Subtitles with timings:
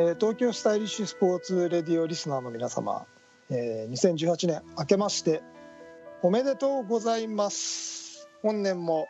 [0.00, 3.04] え東京スタイリッシュスポーツレディオリスナーの皆様、
[3.50, 5.42] え2018年明けまして
[6.22, 8.28] おめでとうございます。
[8.40, 9.08] 本年も、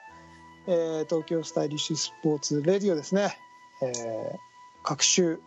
[0.66, 3.36] え東京スタイリッシュスポーツレディオですね、
[3.82, 4.38] えー、
[4.82, 5.40] 各週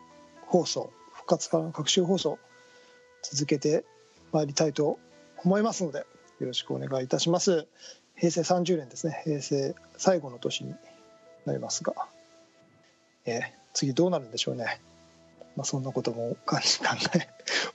[0.45, 2.37] 放送復活からの各週放送
[3.23, 3.83] 続けて
[4.31, 4.99] まいりたいと
[5.43, 6.05] 思いますのでよ
[6.41, 7.65] ろしくお願いいたします。
[8.15, 9.23] 平成30年ですね。
[9.25, 10.75] 平成最後の年に
[11.47, 11.95] なりますが、
[13.25, 13.41] え
[13.73, 14.79] 次どうなるんでしょうね。
[15.55, 16.57] まあ、そんなことも考
[17.15, 17.27] え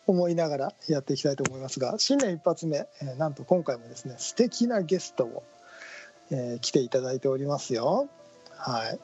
[0.07, 5.43] 思いながらやっていきたいと思いますが新年一発目、えーなんと今回もですね素敵なゲストを、
[6.31, 8.09] えー来ていただいておりますよ。
[8.57, 8.98] はい、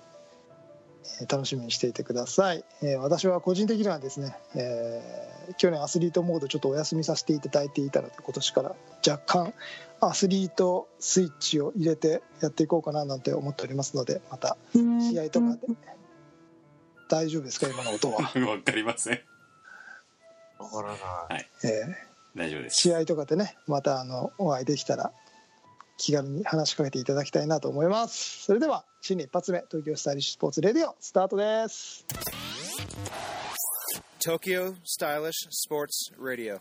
[1.21, 8.75] えー楽しみにしていてください、えー私は個人的にはですね、えー去年アスリートモードちょっとお休みさせていただいていたので今年から
[9.07, 9.55] 若干
[10.01, 15.61] アスリートスイッチを入れてやっていこうかななんて思っておりますのでまた試合とかで
[17.13, 19.21] 大丈夫ですか今の音は、 わかりません。
[20.59, 20.97] わから
[21.29, 21.51] ない。
[21.65, 22.77] えー大丈夫です。
[22.77, 25.13] 試合とかでねまたあのお会いできたら
[25.99, 32.07] 気軽に話しかけていただきたいなと思いますそれでは新年一発目東京スタイリッシュスポーツレディオスタートです
[34.27, 36.61] Tokyo Stylish Sports Radio.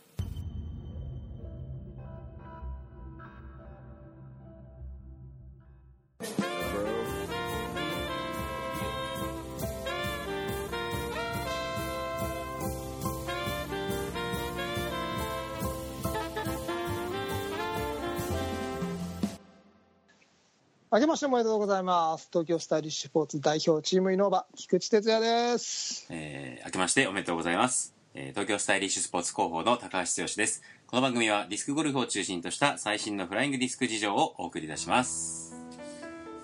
[20.94, 27.95] 明けましておめでとうございます東京スタイリッシュスポーツ代表チームイノーバ菊池哲也ですえー、明けましておめでとうございます。
[28.14, 30.62] えー東京スタイリッシュスポーツ広報の高橋剛です。
[30.88, 35.56] この番組はディスクゴルフを中心とした最新のフライングディスク事情をお送りいたします。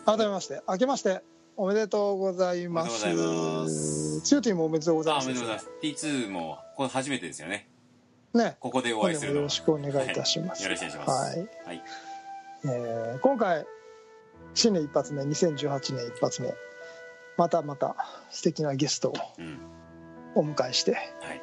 [0.06, 1.22] 改めまして明けまして
[1.58, 6.06] おめでとうございますおめでとうございますつよティもおめでとうございあ、ますおめでとうございます。
[6.06, 7.68] T2 も、これ初めてですよね。
[8.34, 9.42] ねここでお会いするのは。
[9.42, 11.38] よろしくお願いいたしますはいよろしくお願いします。
[11.38, 11.84] はいはい。
[12.64, 13.66] えー今回
[14.58, 16.52] 新年一発目2018年一発目
[17.38, 17.96] またまた
[18.32, 19.60] 素敵なゲストをうん。
[20.34, 21.42] お迎えして、はい。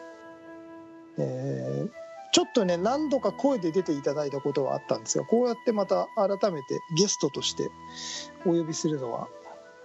[1.19, 1.91] えー
[2.33, 7.71] ちょっとね何度か声で出ていただいたことはあったんですがこうやってまた改めてゲストとして
[8.45, 9.29] お呼びするのは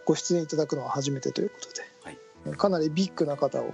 [0.05, 2.17] ご出演いただくのは初めてということで、はい。
[2.47, 3.73] えーかなりビッグな方をうん。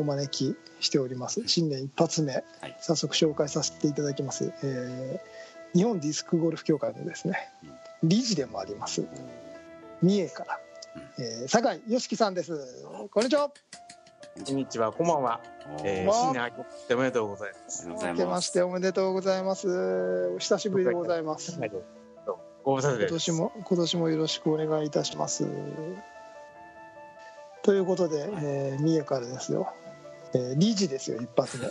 [0.00, 1.46] お招きしております。
[1.46, 2.76] 新年一発目、はい。
[2.80, 7.36] 早速紹介させていただきます、えー日本ディスクゴルフ協会のですね
[8.06, 9.06] 理事でもあります
[10.02, 10.60] 三重から、
[11.18, 12.52] えー、酒井良樹さんです
[13.10, 13.48] こんにちは
[14.46, 15.40] こんにちは、こんばんは。
[15.84, 17.86] えー、新年明けおめでとうございます。
[17.86, 18.40] ありがとうござい明けま。
[18.40, 21.58] しておめでとうございますお久しぶりでございます
[22.64, 23.12] ご無沙汰今です。
[23.14, 25.46] 年も今年もよろしくお願いいたします
[27.62, 29.72] ということで、えー三重からですよ、
[30.34, 31.66] えー理事ですよ一発目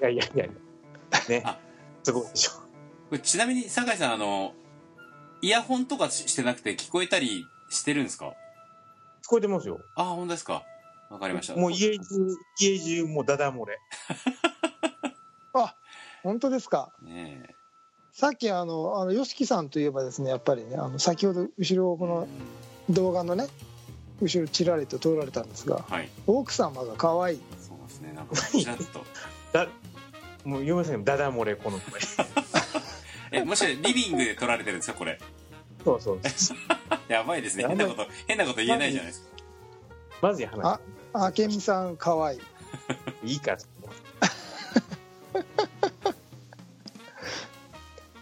[0.00, 1.28] やいやいやいや。
[1.28, 1.58] ねあ。
[2.02, 2.52] すごいでしょ。
[2.52, 4.54] これちなみに、酒井さん、あの、
[5.42, 8.26] イヤホンとかしてなくて聞こえたりしてるんですか？
[9.24, 9.80] 聞こえてますよ。
[9.96, 10.62] あ、本当ですか？
[11.10, 11.56] わかりました。
[11.56, 12.04] もう家中、
[12.58, 13.78] 家中もうダダ漏れ。
[15.54, 15.74] あ
[16.22, 16.90] 本当ですか？
[17.02, 17.54] ねえ。
[18.12, 22.28] さっきあのあの YOSHIKI さんといえばですねやっぱりねあの先ほど後ろこの
[22.90, 23.46] 動画のね
[24.20, 26.08] 後ろちらりと通られたんですがはい。
[26.26, 28.12] 奥様が可愛いそうですね。
[28.12, 28.84] なんか、ちらっと。
[29.52, 29.64] だ、
[30.44, 32.00] もう読めませんダダ漏れ、この声。
[33.32, 35.18] え、もしリビングで撮られてるんですか、これ？
[35.84, 36.20] そうそう。
[37.08, 37.66] やばいですね。
[37.66, 39.28] 変なこと、変なこと言えないじゃないですか。
[40.20, 40.78] まずい話。
[41.14, 42.40] あ明美さん可愛い
[43.24, 43.58] いいから。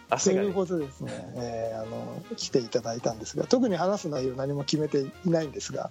[0.09, 5.89] 汗がねということですね、えーあの来ていただいたんですが特に話す内容何も決めていないんですが、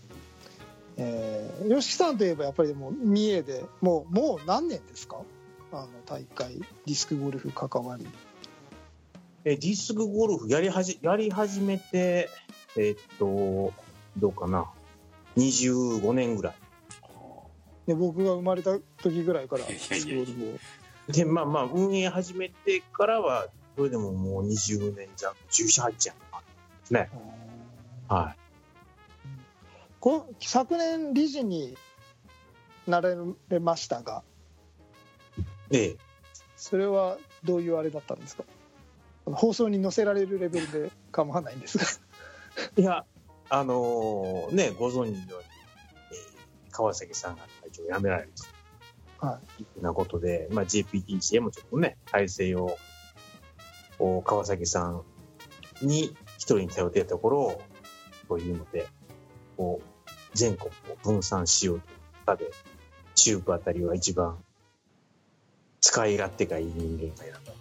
[0.98, 5.18] えー、吉木さんといえばやっぱりもう三重でもうもう何年ですか？
[5.72, 8.06] あの大会ディスクゴルフ関わり
[9.44, 12.28] えディスクゴルフやりはじ、やり始めて、
[12.76, 13.72] えーっと、
[14.18, 14.70] どうかな。
[15.36, 16.54] 25年ぐらい。
[17.86, 26.10] で僕が生まれた時ぐらいからディスクゴルフをで、まあまあ、運営始めてからは、それでももう20年弱、17、8年で
[26.84, 27.10] すね。
[28.08, 28.34] は
[30.00, 31.76] こ昨年理事に
[32.86, 33.14] なら
[33.48, 34.22] れましたが
[35.70, 35.76] い。
[35.76, 35.96] ええ。
[36.56, 38.44] それはどういうあれだったんですか？
[39.34, 41.84] 放送に載せられるレベルで構わないんですが。
[42.76, 43.04] いや、
[43.48, 46.40] あのーね、ご存知のように、えー
[46.70, 48.30] 川崎さんが会長を辞められる
[49.18, 52.78] はというふうなことで、まあ、JPTCA もちょっとね、体制を、
[53.98, 55.02] お川崎さん
[55.82, 57.62] に一人に頼っていたところを、
[58.28, 58.86] というので、
[59.56, 62.50] こう、全国を分散しようという中で、
[63.14, 64.38] チューブあたりは一番
[65.80, 67.59] 使い勝手がいい人間が選んだ。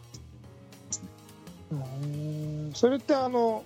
[1.72, 2.72] うん。
[2.74, 3.64] それってあの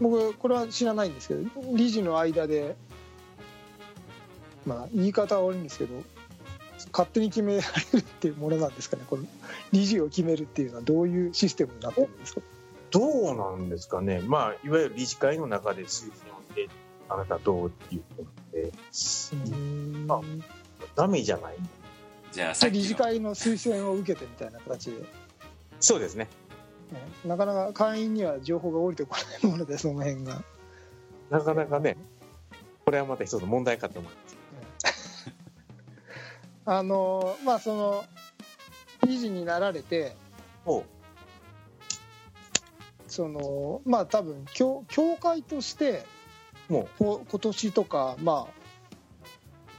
[0.00, 1.42] 僕これは知らないんですけど
[1.74, 2.76] 理事の間で
[4.66, 6.02] まあ言い方は悪いんですけど
[6.92, 9.04] 勝手に決められるっていうものなんですかね？
[9.08, 9.24] この
[9.70, 12.40] 理事を決めるっていうのはどういうシステムになってるんですか？
[12.90, 13.00] ど
[13.32, 14.20] うなんですかね？
[14.20, 16.68] まあ、いわゆる理事会の中で推薦をして、
[17.08, 18.72] あなたどうっていうことで、
[19.52, 20.06] うん。
[20.10, 20.20] あ
[20.94, 21.54] ダメじゃない？
[22.32, 25.06] じゃあ理事会の推薦を受けてみたいな形で、ね
[25.80, 26.28] そうですね。
[27.24, 30.42] なかなか会員には情報が降りてこないものでその辺が。
[31.30, 31.96] なかなかね、
[32.84, 35.32] これはまた一つ問題かと思います。
[36.64, 38.04] あのまあその
[39.04, 40.14] 理事になられて
[40.64, 40.84] お
[43.08, 46.04] そのまあ多分協協会として
[46.68, 48.52] もこ今年とかまあ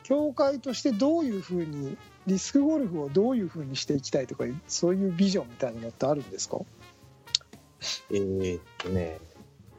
[0.04, 6.58] 協会としてどういうふうにリスクゴルフをどういうふうにしていきたいとかそういうビジョンみたいなのってあるんですか？
[6.58, 6.66] う、
[8.12, 9.20] えーっとね、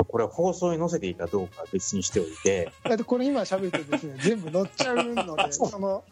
[0.06, 6.05] これは放送に載せていいかどうかは別にしておいて、だってこれ今喋ってですね全部乗っちゃうのでその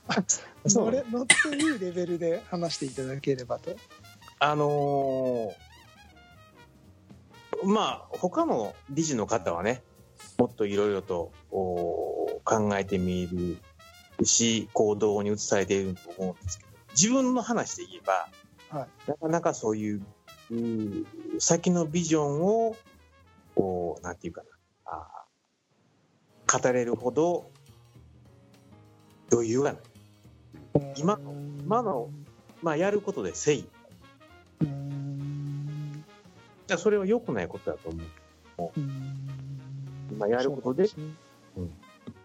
[0.67, 3.77] それ乗っていいレベルで話していただければと。
[4.39, 5.73] あのー
[7.65, 9.83] まあ、他の理事の方はね、
[10.39, 13.59] もっといろいろとお考えてみる
[14.25, 18.29] し、行動に移されていると思うんですけど、自分の話で言えば、
[18.79, 18.89] はい。
[19.11, 20.03] なかなかそういう、
[21.39, 22.77] 先のビジョンを、
[23.55, 24.49] こう、なんていうかな、
[24.87, 27.51] あー語れるほど
[29.33, 29.83] 余裕がない。
[30.97, 32.11] 今の今の
[32.63, 33.69] まあ、やることで誠意。
[34.61, 36.05] うん
[36.69, 38.03] いやそれは良くないことだと思
[38.59, 38.81] う。
[38.81, 41.71] うんまあやることでそうなん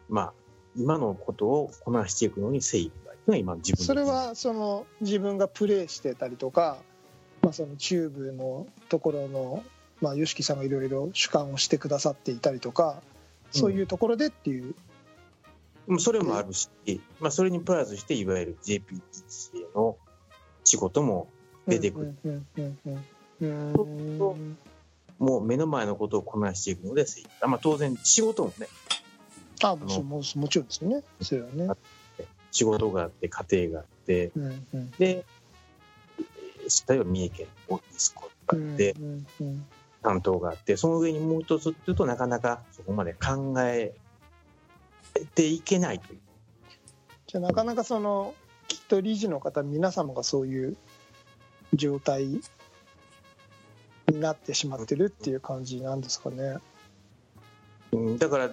[0.09, 0.33] まあ、
[0.75, 2.91] 今のことをこなしていくのに誠意
[3.27, 6.77] が今自分のそれはその自分がプレーしてたりとか、
[7.41, 9.63] まあ、そのチューブのところの、
[10.01, 13.01] まあ、さんがいろいろ主観をしてくださっていたりとか
[13.51, 14.75] そういうところでっていう、うん
[15.99, 16.67] それもあるし、
[17.21, 19.95] まあ、それにプラスしていわゆる JPTCA の
[20.65, 21.29] 仕事も
[21.65, 22.13] 出てく
[23.39, 23.55] る。
[25.17, 27.05] もう目の前のことをこなしていくので
[27.47, 28.67] まあ、当然仕事もね
[29.63, 31.03] あもちももちろんですよね。
[31.21, 31.69] それはね、
[32.51, 34.31] 仕事があって家庭があって。
[34.35, 34.91] うんうん。
[34.91, 35.23] で
[36.87, 39.65] 例えば三重県の息子があって、うんうん
[40.03, 43.93] 担当があってその上にもう一つっていうとなかなかそこまで考え
[45.35, 46.19] ていけないという
[47.25, 48.33] じゃあなかなかその
[48.67, 50.77] きっと理事の方皆様がそういう
[51.73, 52.41] 状態に
[54.13, 56.57] なってしまってるっていう感じなんですかね。
[57.91, 58.51] うんだから、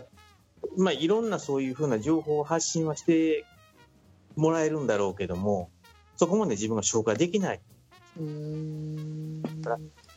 [0.77, 3.45] まあ、いろんなそういうふうな情報を発信はして
[4.37, 5.71] もらえるんだろうけども、
[6.17, 7.61] そこまで自分が消化できない。
[8.19, 9.43] うーん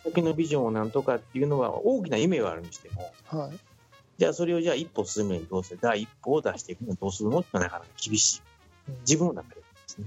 [0.04, 3.58] 先のビジョンをなんとかっていうのは大きな夢はあるにしても、はい
[4.18, 8.42] じゃあそれをじゃあ一歩進めるにどうする第一歩を出していくのにどうするのってなかなか厳しい。
[9.02, 10.06] 自分の中でですね。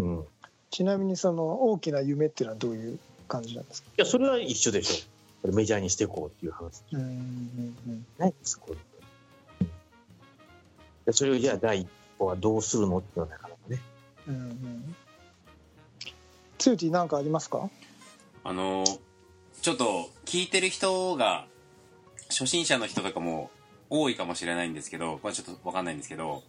[0.00, 0.20] うん。
[0.20, 0.24] い
[0.70, 3.88] ちなみにその大きな夢っていうのはどういう感じなんですか？
[3.96, 5.40] や、それは一緒でしょ。
[5.40, 8.76] これメジャーにしていこうっていう話うんうんうんないです、これ。
[9.62, 9.70] うん
[11.06, 11.88] でそれをじゃあ第一
[12.18, 13.80] 歩はどうするのっていうのはなかなかね。
[14.28, 14.94] うんうん
[16.62, 17.68] つゆティなんかありますか？
[18.44, 18.84] あの
[19.60, 21.46] ちょっと聞いてる人が
[22.28, 23.50] 初心者の人とかも
[23.90, 26.42] 多いかもしれないんですけどこれちょっとわかんないんですけど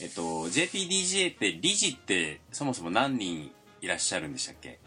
[0.00, 3.50] えっと JPDGA って理事ってそもそも何人
[3.80, 4.78] いらっしゃるんでしたっけ？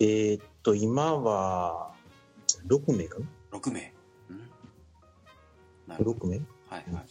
[0.00, 1.92] えーっと、今は、
[2.66, 3.92] 6名かな？6名。
[4.28, 4.50] うん？
[5.86, 6.36] なるほど ?6 名？
[6.68, 7.06] はいはい。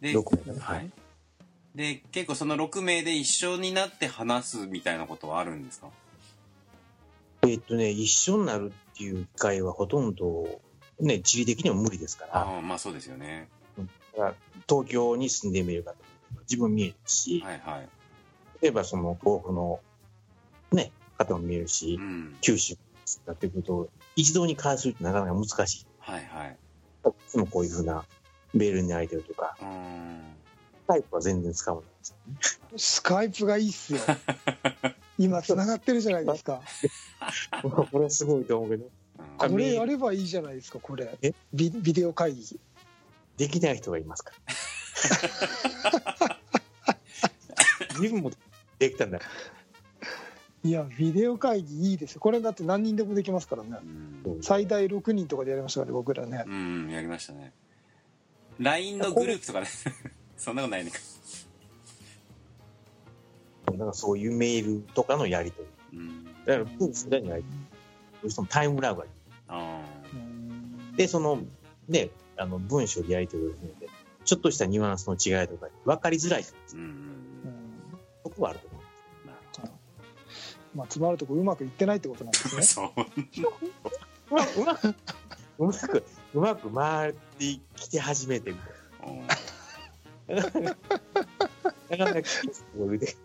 [0.00, 0.76] で ?6 名かな？
[0.76, 0.90] はい。
[1.74, 5.88] で結構その6名で一緒になって話すみたいなことはあるんですか？
[7.42, 10.60] えーっとね、一緒になるっていう機会はほとんど、
[11.00, 13.48] ね、地理的には無理ですから、ああまあそうですよね。
[14.68, 15.94] 東京に住んでみる方、
[16.42, 17.88] 自分見えるし、はいはい。
[18.60, 19.80] 例えばその甲府の
[20.72, 22.36] ね、方も見えるしう、ん。
[22.42, 22.76] 九州
[23.24, 25.86] だってくると、一堂に会するってなかなか難しい。
[26.00, 26.58] はいはい。
[27.06, 28.04] いつもこういうふうな
[28.52, 30.29] メールに相手るとか、うーん
[30.90, 32.78] タイプは全然使わないですよね。
[32.78, 34.00] スカイプがいいっすよ。
[35.18, 36.62] 今つながってるじゃないですか。
[37.62, 38.90] これはすごいと思うけど、
[39.38, 41.16] これやればいいじゃないですかこれ。
[41.22, 41.34] え？
[41.52, 42.58] ビビデオ会議。
[43.36, 44.32] できない人がいますか？
[46.24, 46.38] ら。
[48.00, 48.30] 自分も
[48.78, 49.20] できたんだ。
[50.62, 52.20] いやビデオ会議いいですよ。
[52.20, 53.78] これだって何人でもできますからね。
[54.24, 54.42] うん。
[54.42, 56.44] 最大6人とかでやりましたから僕らね。
[56.46, 57.52] うんやりましたね。
[58.58, 59.66] LINE のグループとかね
[60.40, 60.90] そんなことないね
[63.66, 65.98] だからそういうメールとかのやり取り。
[65.98, 67.60] うんだから文章でのやり取り。
[68.22, 69.06] どうしてもタイムラグが
[69.48, 69.82] あ
[70.12, 71.40] うんで、その、
[71.88, 73.88] ね、あの、文章でやり取りをするので、
[74.24, 76.42] ちょっとしたニュアンスの違いとか分かりづらい。
[76.42, 76.94] ーうんうんうん
[78.24, 79.26] そこはあると思う。
[79.26, 79.32] な
[79.66, 79.72] る
[80.74, 82.90] まあ詰まるとこうまくいってないってことなんですね そう
[84.30, 84.88] うまく、うまく、
[85.58, 86.04] うまく、
[86.34, 89.34] うまく回ってきて初めてみたいな。
[90.36, 93.16] なかなかきつく言うて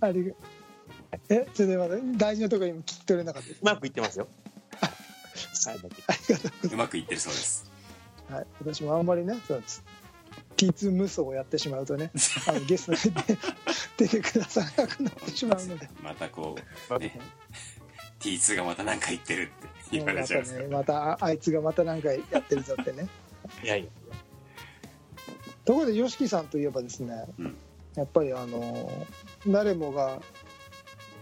[0.00, 0.34] ありが
[1.28, 3.90] えそれでまだ大事なところ今聞き取れなかったですうまくい。
[3.90, 4.28] ってますよ。
[5.66, 7.02] はい、だけうまくい。
[7.02, 7.70] ってるそうです
[8.30, 9.62] はい、私もあんまりね、そう
[10.56, 12.10] T2 無双をやってしまうとね、
[12.46, 13.38] あのゲストで
[13.96, 16.56] 出てくださらなくなってしまうので、またこ
[16.90, 17.18] うね
[18.20, 19.52] T2 がまた何か言ってるって
[19.92, 21.38] 言われちゃうんですけどたね、またあい。
[21.38, 23.08] つがまた何かやってるぞってね。
[23.62, 23.90] いやいや。
[25.64, 27.56] ところで YOSHIKI さんといえばですね、うん。
[27.94, 28.90] やっぱりあの
[29.46, 30.20] 誰もが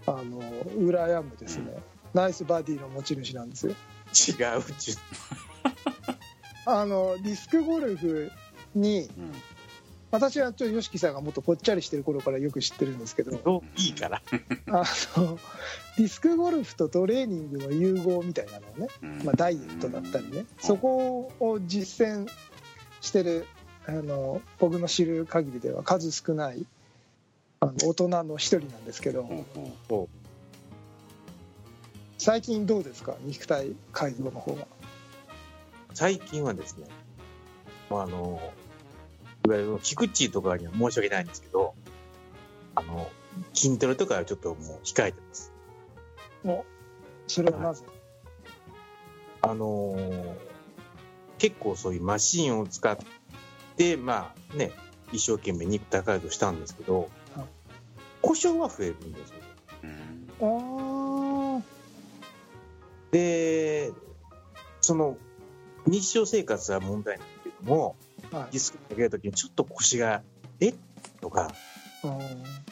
[0.06, 1.76] あの羨むですね、
[2.14, 3.72] ナイスバディの持ち主なんですよ。
[3.72, 4.62] 違う。
[6.66, 8.30] あのディスクゴルフ
[8.74, 9.32] にうん
[10.10, 13.62] 私はちょっと YOSHIKI さんがもっとぽっちゃりしてる頃からよく知ってるんですけど。
[13.76, 14.22] いいから。
[14.68, 14.84] あ
[15.16, 15.38] の
[15.98, 19.24] ディスクゴルフとトレーニングの融合みたいなのをね、うん。
[19.24, 22.28] まあ、ダイエットだったりね、そこを実践
[23.00, 23.46] してる
[23.86, 26.64] あの僕の知る限りでは数少ない
[27.60, 29.28] あの大人の一人なんですけど。
[32.18, 33.14] 最近どうですか？
[33.20, 34.66] 肉体改造の方は。
[35.94, 36.86] 最近はですね、
[37.88, 38.40] まあ、あの、
[39.46, 41.74] いわゆる菊池とかには申し訳ないんですけど、
[42.74, 43.08] あの、
[43.54, 45.52] 筋トレとかはちょっともう控えてます。
[46.44, 46.64] お
[47.28, 47.84] それはなぜ、
[49.42, 50.36] あのー
[51.38, 52.96] 結構そういうマシンを使っ
[53.76, 54.72] て、まあね、
[55.12, 57.46] 一生懸命肉体改造したんですけどはい、
[58.22, 59.36] 故障は増えるんですよ。
[60.40, 61.62] ううんあ
[63.10, 63.92] で、
[64.80, 65.18] その、
[65.86, 68.52] 日常生活は問題ないけども、あはい。
[68.52, 70.22] ディスクかけるときにちょっと腰が、
[70.60, 70.74] え？
[71.20, 71.52] とか、
[72.02, 72.18] うん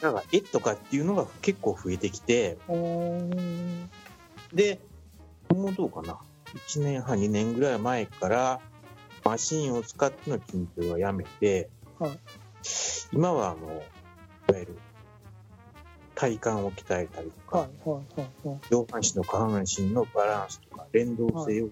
[0.01, 0.41] なんか、え？
[0.41, 3.89] とかっていうのが結構増えてきて、うん
[4.53, 4.79] で、
[5.49, 6.17] もうどうかな
[6.67, 8.59] ？1年半、2年ぐらい前から、
[9.23, 11.69] マシンを使っての筋トレはやめて、
[11.99, 12.19] はい。
[13.11, 13.73] 今は、あの、
[14.49, 14.77] いわゆる、
[16.13, 18.59] 体幹を鍛えたりとか、はいはいはいはい。
[18.69, 21.69] 上半身の下半身のバランスとか、連動性を、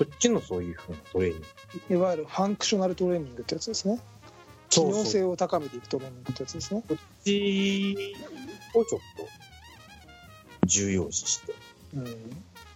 [0.00, 1.46] そっちのそういうふうなトレーニング。
[1.94, 4.00] いいわゆるファンクショナルトレーニングってやつですね。
[4.70, 5.04] 機そうそう。
[5.04, 6.82] 能性を高めていくトレーニングってやつですね。
[6.88, 8.16] こっち
[8.74, 9.28] をちょっと
[10.64, 11.54] 重要視して。
[11.92, 12.06] うん。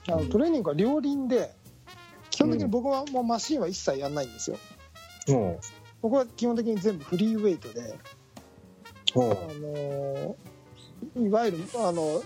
[0.06, 1.54] あのトレーニングは両輪で
[2.28, 4.58] 基本的に僕はもうマシンは一切やんないんですよ。
[5.28, 5.60] も
[6.02, 7.98] 僕は基本的に全部フリーウェイトで、
[9.14, 12.22] う、もあのーいわゆるあの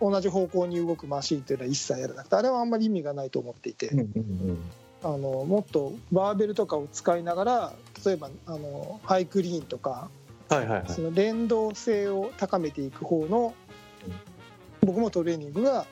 [0.00, 3.90] 同じ方向に動くマシンっていうのは一切やらなくてあれはあんまり意味がないと思っていて、
[5.02, 7.72] あのもっとバーベルとかを使いながら
[8.04, 10.10] 例えばあのハイクリーンとか。
[10.88, 13.54] その連動性を高めていく方の
[14.80, 15.86] 僕もトレーニングが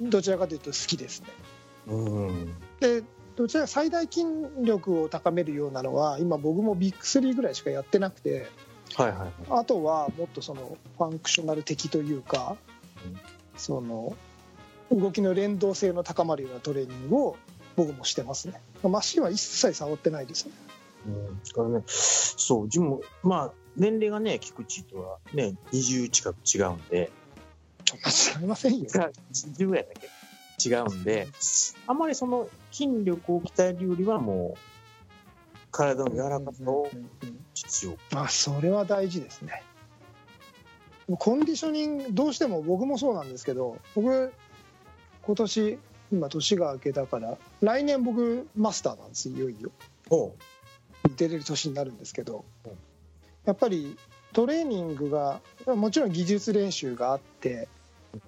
[0.00, 1.26] どちらかというと好きですね。
[1.88, 2.54] うん。
[2.78, 3.02] で
[3.36, 4.26] どちらか最大筋
[4.62, 8.46] 力を高めるようなのは今僕もビッグ3ぐらいしかやってなくて
[8.94, 9.30] はいはいはい。
[9.50, 12.56] あとはもっとそのファンクショナル的というか
[13.04, 13.16] うん。
[13.56, 14.16] その
[14.92, 17.36] 動きの連動性の高まるようなトレーニングを
[17.76, 18.60] 僕もしてますね。
[18.82, 20.52] マシンは一切触ってないですね。
[21.06, 21.42] うん。
[21.42, 27.10] だからね、そう、自分も、まあ、年齢がね、菊池とはね、20近く違うんで、
[27.84, 28.00] ちょっ
[28.34, 28.86] と違いませんよ。
[28.88, 30.68] 10ぐらいだっけ？
[30.68, 31.26] 違うんで、
[31.88, 34.58] あんまりその筋力を鍛えるよりはもう、
[35.74, 36.88] 体の柔らかさを
[37.52, 37.96] 必要。
[38.14, 39.62] あそれは大事ですね。
[41.18, 44.32] コンディショニングどうしても僕もそうなんですけど僕
[45.20, 45.78] 今年
[46.12, 49.70] 今年が明けたから来年僕マスターなんですいよいよ。
[50.08, 50.34] ほ
[51.16, 52.68] 出れる年になるんですけどう。
[52.68, 52.72] ん
[53.44, 53.98] やっぱり
[54.32, 57.68] トレーニングがもちろん技術練習があって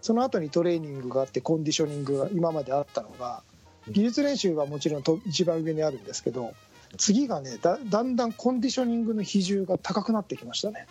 [0.03, 3.43] その後にトレーニングがあってコンディショニングが今まであったのが
[3.89, 6.53] 技術練習はもちろんと一番上にあるんですけど
[6.97, 10.87] 次がねだだんだんコンディショニングの比重が高くなってきましたね。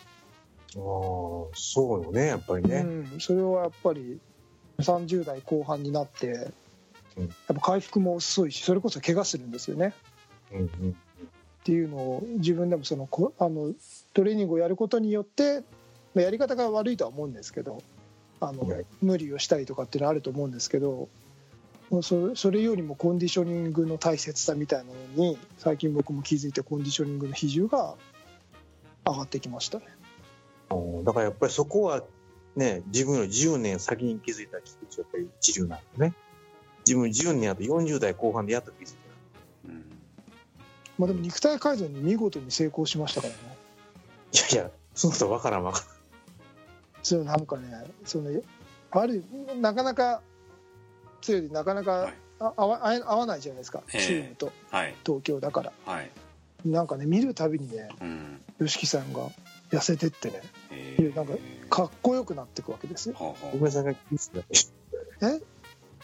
[0.75, 0.79] う。
[0.79, 2.77] ああ、そうよね、やっぱりね。
[2.77, 4.19] うん、それはやっぱり
[4.79, 6.51] 30代後半になって
[7.17, 9.93] うんやっぱ回復も遅いしそれこそ怪我するんですよね。
[10.51, 10.67] うんうん。
[10.91, 10.93] っ
[11.63, 13.73] ていうのを自分でもそのこあの
[14.13, 15.63] トレーニングをやることによって
[16.13, 17.81] まあやり方が悪いとは思うんですけど
[18.39, 21.09] あのはい無理をしたりとかっていうのはあると思うんですけど
[22.01, 27.95] そそれよりもコンディショニングの大切さみたいなのに最近僕も気づいてコンディショニングの比重が
[29.05, 29.85] 上がってきましたね
[30.71, 32.03] うんだからやっぱりそこは
[32.55, 36.13] ね、自分より10年先に気づいた菊池はやっぱり一流なんだね。
[36.87, 38.91] 自分10年あと40代後半でやっと気づい
[39.65, 39.69] た。
[39.69, 39.85] うん
[40.97, 43.39] まあでも肉体改造に見事に成功しましたからね
[44.31, 45.87] いやいや、そのことわからんわからん。
[47.03, 48.31] そうなんかねその
[48.91, 49.25] ある
[49.59, 50.21] なかなか
[51.25, 52.13] 強いなかなかはい。
[52.39, 54.01] あ合わ合え合わないじゃないですかチえ。
[54.01, 54.95] えームとはい。
[55.05, 55.73] 東京だから。
[55.85, 56.09] はい。
[56.65, 58.41] なんかね見るたびにねうん。
[58.65, 59.29] 吉木さんが
[59.71, 60.41] 痩せてってね
[60.71, 61.11] え。
[61.15, 61.33] なんか
[61.69, 63.35] かっこよくなっていくわけですよ。
[63.53, 65.33] 嫁さんが厳しいから。
[65.33, 65.41] え？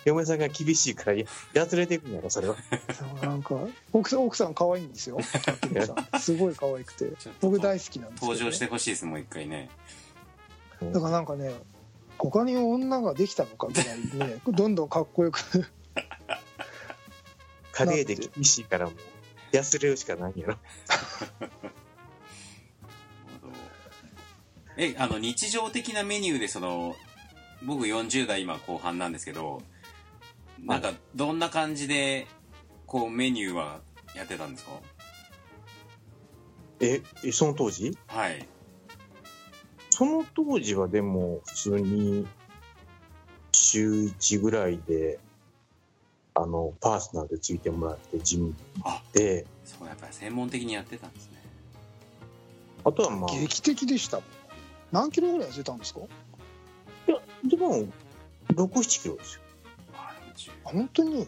[0.04, 2.56] 嫁さんが厳しいからや、やつれていくんやろ、それは。
[2.92, 3.56] そうなんか
[3.94, 5.20] 奥さん奥さん可愛いんですよ
[6.20, 7.12] すごい可愛くて。
[7.40, 9.70] 僕大好きなんですね、登場してほしいですもう一回ね。
[10.82, 11.54] だからなんかね
[12.30, 15.40] 他に女ができたのかぐらいにね どんどんかっこよく。
[17.74, 18.96] 家庭で厳しいからもう、
[19.56, 20.58] やつれるしかないんやろ。
[24.78, 26.96] えあの日常的なメニューでその
[27.63, 29.62] 僕40代今後半なんですけど
[30.63, 32.25] なんかどんな感じで
[32.88, 33.82] こうメニューは
[34.16, 34.72] やってたんですか？
[36.80, 37.98] え、えその当時？
[38.08, 38.48] はい
[40.01, 42.25] その当時はでも、普通に、
[43.51, 45.20] 週1ぐらいで、
[46.34, 51.38] あの、パーソナルでついてもらって、ジムあで、そうやっぱり専門的にやってたんですね。
[52.84, 54.25] あとはまあ、い劇的でしたもん。
[54.91, 56.00] 何キロぐらい痩せたんですか？
[57.05, 57.88] や、でも、6、
[58.55, 59.41] 7キロですよ。
[59.93, 60.15] あ
[60.63, 61.27] 本当に？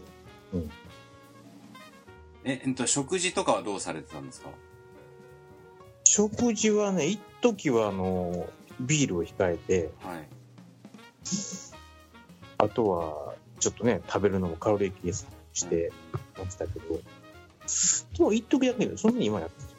[2.43, 4.49] ええっと食事とかはどうされてたんですか？
[6.05, 8.47] 食事はね、一時はあの、
[8.79, 10.27] ビールを控えて、はい。
[12.57, 15.91] あとは、ちょっとね、食べるのもカロリー計算して
[16.37, 16.95] やってたけど、
[18.17, 19.73] でも一時だけど、そんなに今やってない。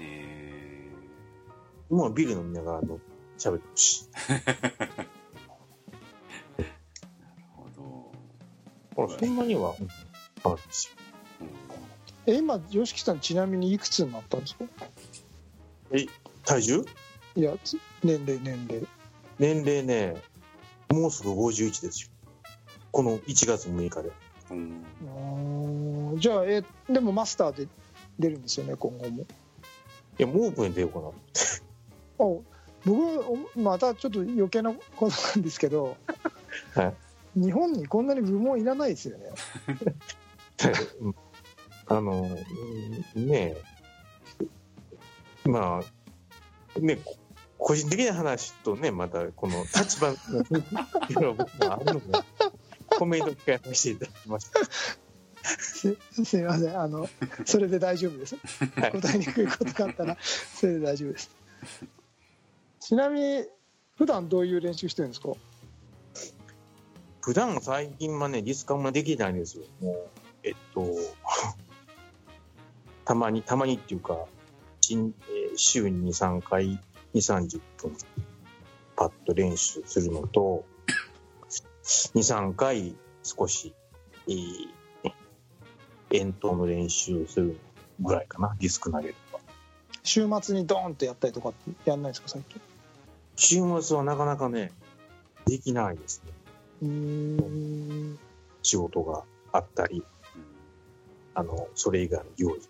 [0.00, 0.90] え
[1.90, 2.98] 今はビール飲みながらあの
[3.38, 4.06] 喋ってるし。
[4.28, 4.32] ー、
[6.58, 6.70] なる
[7.56, 8.12] ほど、
[9.06, 9.88] ほら、そんなには、うん
[10.42, 10.94] 変わるんですよ。
[12.26, 12.34] うん。
[12.34, 14.64] え今 YOSHIKI さんちなみにいくつになったんですか？
[16.46, 16.84] 体重？
[17.40, 18.86] いやつ年齢年齢。
[19.38, 20.16] 年齢ね、
[20.90, 22.08] もうすぐ51ですよ。
[22.92, 24.12] この1月6日で。
[24.50, 24.84] うん。
[26.10, 27.66] うーんじゃあえでもマスターで
[28.18, 29.22] 出るんですよね今後も。
[29.22, 29.26] い
[30.18, 31.08] や、もうオープンに出ようかな。
[31.08, 31.12] あ
[32.84, 35.96] 僕おまたちょっと余計なことなんですけど、
[36.76, 36.92] は
[37.34, 39.30] 日本にこんなに部門いらないですよね。
[41.00, 41.14] うん。
[41.86, 42.28] あの、
[43.16, 43.56] うんね
[45.46, 47.16] え、まあ、ね、こ
[47.60, 50.16] 個人的な話とね、またこの立場のい
[51.14, 52.18] うのは僕もあるので、
[52.98, 54.60] コメント機会させていただきました。
[55.42, 57.08] すすいませんあの
[57.46, 58.36] それで大丈夫です
[58.76, 61.30] はい答えにくいことがあったらそれで大丈夫です
[62.78, 63.44] ちなみに
[63.96, 65.30] 普段どういう練習してるんですか？
[67.22, 69.64] 普段最近はね、ディスカもできないんですよ。
[69.80, 70.08] もう、
[70.42, 70.86] えっと、
[73.04, 74.24] たまに、たまにっていうか、
[75.56, 76.80] 週に2、3回、
[77.14, 77.96] 2、30分、
[78.96, 80.64] パッと練習するのと、
[81.82, 83.74] 2、3回少し、
[84.28, 84.80] えー
[86.12, 87.56] 遠投の練習する
[88.00, 89.44] ぐらいかな、ディスク投げるとか。
[90.02, 92.60] 週末にドーンとやったりとかってやんないですか最近？
[93.36, 94.72] 週末はなかなかね、
[95.46, 96.32] できないですね。
[96.82, 98.18] うーん
[98.62, 100.04] 仕事があったり、
[101.34, 102.68] あの、それ以外の行事。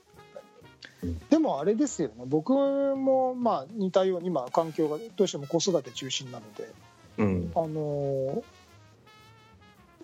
[1.30, 6.68] でもあれですよね僕もまあ似たように今環境がどうしても子育て中心なので
[7.18, 7.52] うん。
[7.54, 8.42] あのー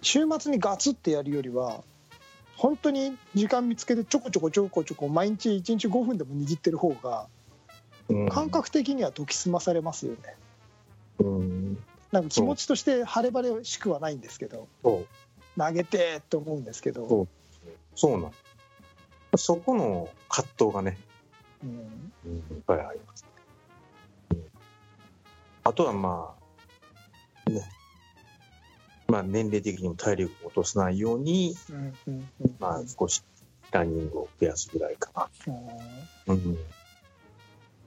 [0.03, 1.83] 週末にガツってやるよりは
[2.57, 7.27] 本当に時間見つけてちょこちょこちょこちょこ毎日1日5分でも握ってる方が
[8.09, 10.19] うん感覚的には研ぎ澄まされますよね
[11.19, 11.79] うん。
[12.13, 14.69] なんか気持ちとして晴れ晴れしくはないんですけど。
[15.59, 17.29] 投げてと思うんですけど、そう
[17.95, 18.33] そうなの。
[19.37, 20.99] そこの葛藤がね、
[21.63, 23.25] うん、うん、いっぱいあります。
[24.31, 24.47] うん
[25.67, 26.33] あとはま
[27.45, 27.69] あ、ね、
[29.09, 33.25] まあ年齢的にも体力を落とさないように、うんうんうんまあ少し
[33.73, 35.73] ランニングを増やすぐらいかうんな。
[36.29, 36.53] うん。
[36.53, 36.57] い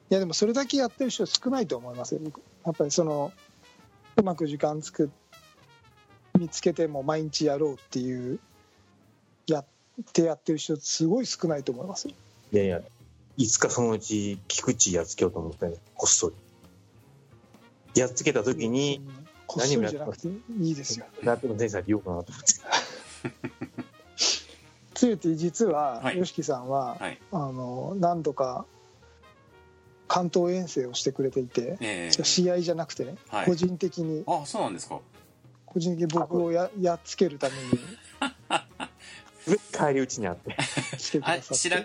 [0.09, 3.31] やでもそれだけやってる人少ないと思いますよ僕やっぱりその
[4.17, 5.11] うまく時間つく
[6.37, 8.39] 見つけても毎日やろうっていう
[10.03, 12.13] てやってる人すごい少ないと思いますよ。
[12.51, 12.81] いやいや、
[13.37, 18.01] いつかそのうち菊池やっつけようと思ってね、こっそり。
[18.01, 21.07] やっつけた時に、うんこっそりじゃなくていいですよ。
[21.23, 22.53] ラップの天才で言おうかなと思って。
[24.93, 26.19] つゆて実ははい。
[26.19, 27.19] YOSHIKI さんは、はい。
[27.31, 28.65] あの何度か
[30.07, 32.23] 関東遠征をしてくれていて、ええ。
[32.23, 33.45] 試合じゃなくてね、はい。
[33.47, 34.23] 個人的に。
[34.27, 34.99] あそうなんですか。
[35.65, 37.61] 個人的に僕をややっつけるために
[39.57, 40.55] 帰り討ちにあって。
[40.97, 41.21] 白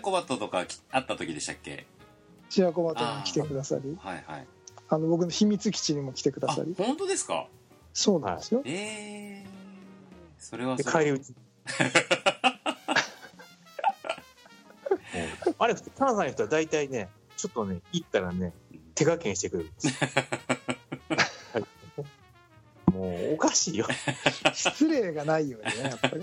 [0.01, 1.85] 子バトとかきあった時でしたっけ？
[2.49, 3.97] 白駒とに来てくださり。
[3.99, 4.47] はいはい。
[4.87, 6.75] あの僕の秘密基地にも来てくだあさり。
[6.77, 7.47] 本当ですか？
[7.93, 9.45] そうなんですよ、ええ
[10.37, 11.29] それはで、それ帰り討ち。
[11.29, 11.35] うん
[15.57, 18.51] あれ、関西の人は大体ね、ちょっとね、行ったらね、
[18.95, 19.87] 手加減してくれるんです
[22.91, 23.87] もう、おかしいよ。
[24.53, 26.21] 失礼がないよねやっぱり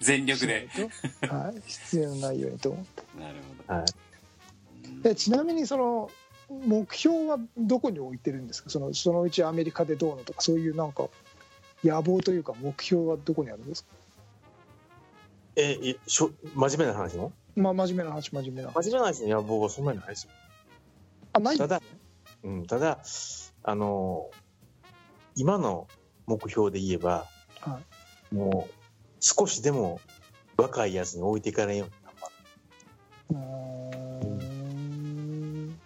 [0.00, 0.68] 全力で。
[1.28, 1.62] はい。
[1.70, 3.02] 失礼のないようにと思って。
[3.20, 5.02] なるほはい。
[5.02, 6.10] でちなみにその
[6.48, 8.70] 目標はどこに置いてるんですか？
[8.70, 11.08] そのそのうちアメリカでどうのとかそういうなんか
[11.84, 13.90] 野望というか目標はどこにあるんですか？
[15.56, 17.32] え、いしょ、真面目な話の？
[17.56, 18.74] まあ真面目な話真面目な話。
[18.84, 20.30] 真面目な話の野望はそんなにないですよ。
[21.32, 21.82] あないんただ、
[22.44, 23.00] うん、ただ、
[23.64, 24.30] あの
[25.34, 25.86] 今の
[26.26, 27.26] 目標で言えば、
[27.60, 27.80] は
[28.32, 28.74] もう、
[29.20, 30.00] 少しでも
[30.56, 31.94] 若いやつに置いていかれんように。
[32.04, 32.34] 頑張る
[33.30, 34.34] うー
[35.66, 35.78] ん。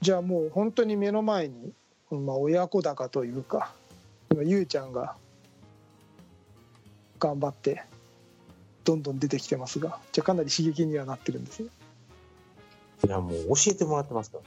[0.00, 1.72] じゃあもう本当に目の前に、
[2.10, 3.72] まあ、親子高というか
[4.30, 5.16] 今ゆうちゃんが
[7.18, 7.82] 頑張って
[8.84, 11.70] どんどん出てきてますがじゃあかなり刺激にはなってるんですね、
[13.04, 14.44] いや、もう教えてもらってますから、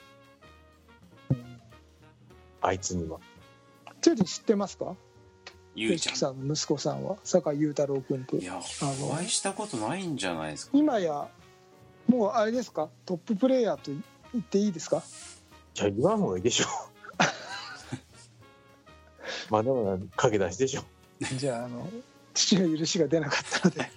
[2.62, 3.20] あいつには。
[4.02, 4.96] それで知ってますか？
[5.82, 7.16] ゆうちゃ吉木さんの息子さんは？
[7.24, 8.60] 酒井裕太郎君ってんいやあ
[9.00, 10.78] のお会いしたことないんじゃないですか？
[10.78, 11.28] 今や
[12.08, 12.90] もうあれですか？
[13.06, 13.92] トッププレイヤーと
[14.34, 15.04] 言っていいですか？
[15.74, 16.66] じゃあ言わん方がいいでしょ。
[19.50, 20.84] まあでも、駆け出しでしょ。
[21.38, 21.88] じゃああの
[22.34, 23.92] 父の許しが出なかったので。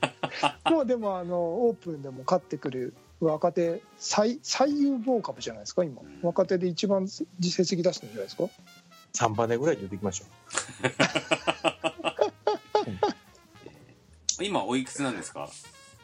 [0.71, 6.01] もうでもあのオープンでも勝ってくる若手最最有望株じゃないですか今。
[6.01, 6.21] うん。
[6.23, 8.45] 若手で一番成績出してるんじゃないですか
[9.15, 10.25] ？3番でぐらいで言ってきましょ
[14.43, 15.49] 今おいくつなんですか？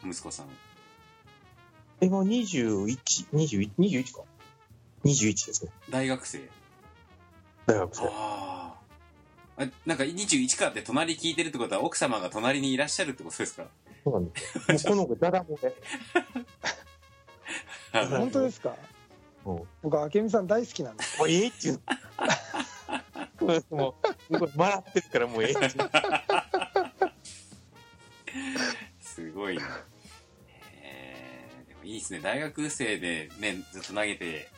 [0.05, 0.49] 息子さんう。
[2.01, 2.85] え、もう21、
[3.33, 4.21] 21、21か。
[5.05, 5.71] 21ですね。
[5.89, 6.49] 大学生
[7.65, 8.03] 大学生。
[8.07, 8.73] あ
[9.57, 13.65] あなんか21かって隣聞いてるってことは奥様が隣にいらっしゃるってことですか？
[14.05, 14.95] そうなんですよ。
[14.95, 15.73] もうこの子、だだ漏れ。
[17.91, 18.75] あはい本当ですか？
[19.43, 21.79] も僕明美さん大好きなんですう、もうええっていう
[23.41, 23.59] の。
[23.71, 23.95] も
[24.29, 25.89] う、笑ってるからもうええっていうの。
[28.99, 29.63] すごいな
[30.83, 31.69] えー。
[31.69, 32.19] でもいいですね。
[32.21, 34.49] 大学生でねずっと投げて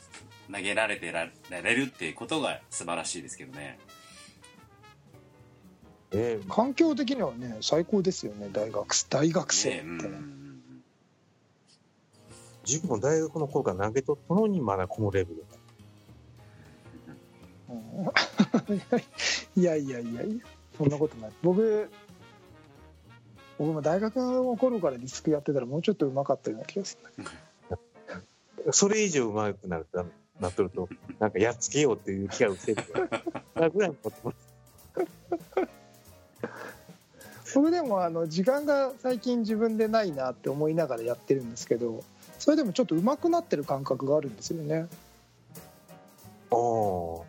[0.51, 3.79] 投げられてらられるっていうことが素晴らしいですけどね。
[6.13, 8.49] ええ環境的にはね最高ですよね。
[8.51, 9.85] 大学大学生って。
[9.85, 10.41] ねうん。
[12.67, 15.45] 自分も大学の頃から投げとったのに、まだこのレベル。
[17.69, 18.05] うん。
[19.61, 20.45] いやいやいやいや
[20.77, 21.31] そんなことない。
[21.41, 21.89] 僕
[23.61, 26.97] 僕も大学の頃からリスクやってたらもうちょっと上手かったような気がす
[28.65, 30.03] るそれ以上上手くなると、
[30.39, 30.89] なっとると、
[31.21, 33.21] なんかやっつけようっていう気が失せるか
[33.53, 33.69] ら。
[33.69, 34.33] ぐらいに思ってま
[37.51, 37.53] す。
[37.53, 42.03] 僕でもあの時間が最近自分でないなって思いながらやってるんですけど
[42.39, 44.87] それでもちょっと上手くなってる感覚があるんですよね
[46.49, 46.57] ああ、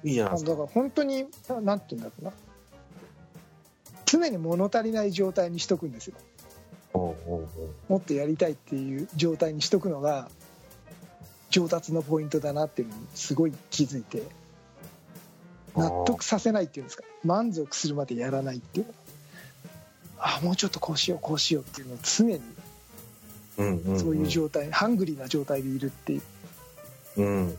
[0.03, 0.51] いいじゃないですか。
[0.53, 2.33] だから本当にななんて言うんだろうな
[4.13, 6.15] 常に物足りない状態にしとくんですよ。
[7.89, 10.29] もっとやりたいっていう状態にしとくのが
[11.49, 14.23] 上達のポイントだなっていうのにすごい気づいて
[15.75, 17.05] 納得させないっていうんですか。
[17.25, 18.87] 満足するまでやらないっていう。
[20.19, 22.41] あもうちょっとこうしようこうしようっていうのを常に
[23.57, 23.99] うんうんん。
[23.99, 26.23] そういう状態、ハングリーな状態でいるっていう。
[27.17, 27.57] うん。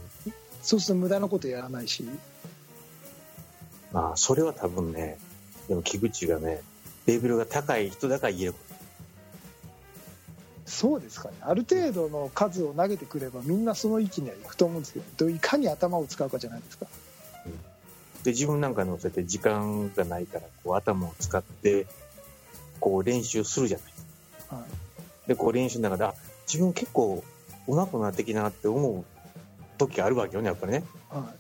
[0.62, 2.06] そうすると無駄なことやらないし。
[3.92, 5.18] まあ、それは多分ね、
[5.67, 6.62] でも菊池がね、
[7.06, 8.56] レベルが高い人だから言える。
[10.65, 16.88] そうですかねある程度の数を投げてくればみんなその域にはいくと思うんですけどいかに頭を使うかじゃないですか
[18.23, 21.86] で、自分なんかのそうやって時間がないから、こう頭を使って、
[22.80, 24.06] こう練習するじゃないです
[24.47, 24.56] か。
[24.56, 24.65] はい
[25.28, 26.13] で、こう練習の中で、あ、
[26.47, 27.23] 自分結構
[27.67, 29.06] 上手くなってきたなって思う
[29.78, 30.84] 時があるわけよね、やっぱりね。
[31.10, 31.32] は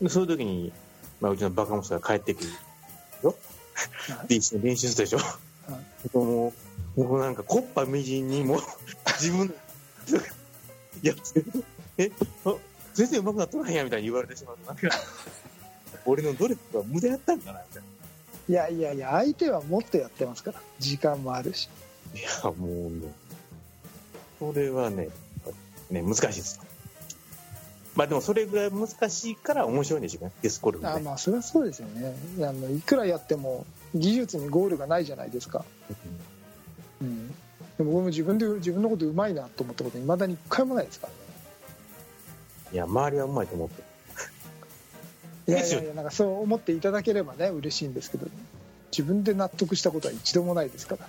[0.00, 0.72] でそういう時に、
[1.20, 2.50] まあ、うちのバカ息子が帰ってくる
[3.22, 3.34] よ。
[4.08, 5.18] はいで、一緒に練習するでしょ。
[6.18, 6.52] も
[6.96, 8.60] う、もうなんか、コッパみじんにもう、
[9.20, 9.54] 自分の、
[11.02, 11.64] やってる。
[11.98, 12.10] え、
[12.44, 12.54] あ
[12.94, 14.66] 全然上手くなっとらへんや、みたいに言われてしまうと。
[14.66, 14.88] なんか、
[16.06, 17.88] 俺の努力が無駄やったんかな、みたいな。
[18.48, 21.68] いやいやいや相手はもっとやってますから時間もあるし
[22.14, 23.12] いや、もうね、
[24.38, 25.08] それはね、
[25.90, 26.60] ね、難しいです。
[27.96, 30.90] まあでもそれぐらい難しいから面白いんでしょうね、ディスコルフね。
[30.90, 32.14] あまあそれはそうですよね。
[32.40, 35.64] あのいくらやっても技術にゴールがないじゃないですか、
[37.00, 37.34] うん、で
[37.78, 41.18] も僕も自分で自分のことうまいなと思ったこといまだに一回もないですからね。
[42.72, 43.84] いや、周りはうまいと思ってる。
[45.48, 48.26] いやいやいやなんかそう思っていただければね嬉しいんですけど
[48.90, 51.08] 自分で納得したことは一度もないですから。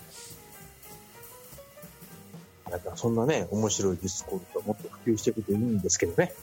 [2.70, 6.34] だからそんなね、面白いディスコールがもっと普及していくといいんですけどね。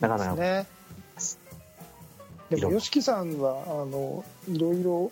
[0.00, 0.34] なかなか。
[0.34, 0.66] ね
[2.50, 5.10] でも YOSHIKI さんはあのいろいろ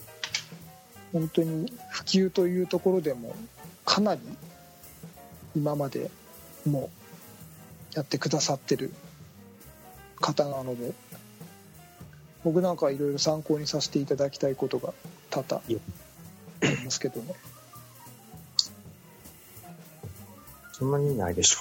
[1.12, 3.34] 本当に普及というところでも
[3.84, 4.20] かなり
[5.56, 6.10] 今まで
[6.68, 6.90] も
[7.92, 8.92] うやってくださってる
[10.20, 10.92] 方なので
[12.44, 14.92] 僕なんかはいろいろ参考にさせていただきたいことが
[15.30, 15.80] 多々あり
[16.84, 17.34] ますけどね
[20.72, 21.60] そんなにないでしょ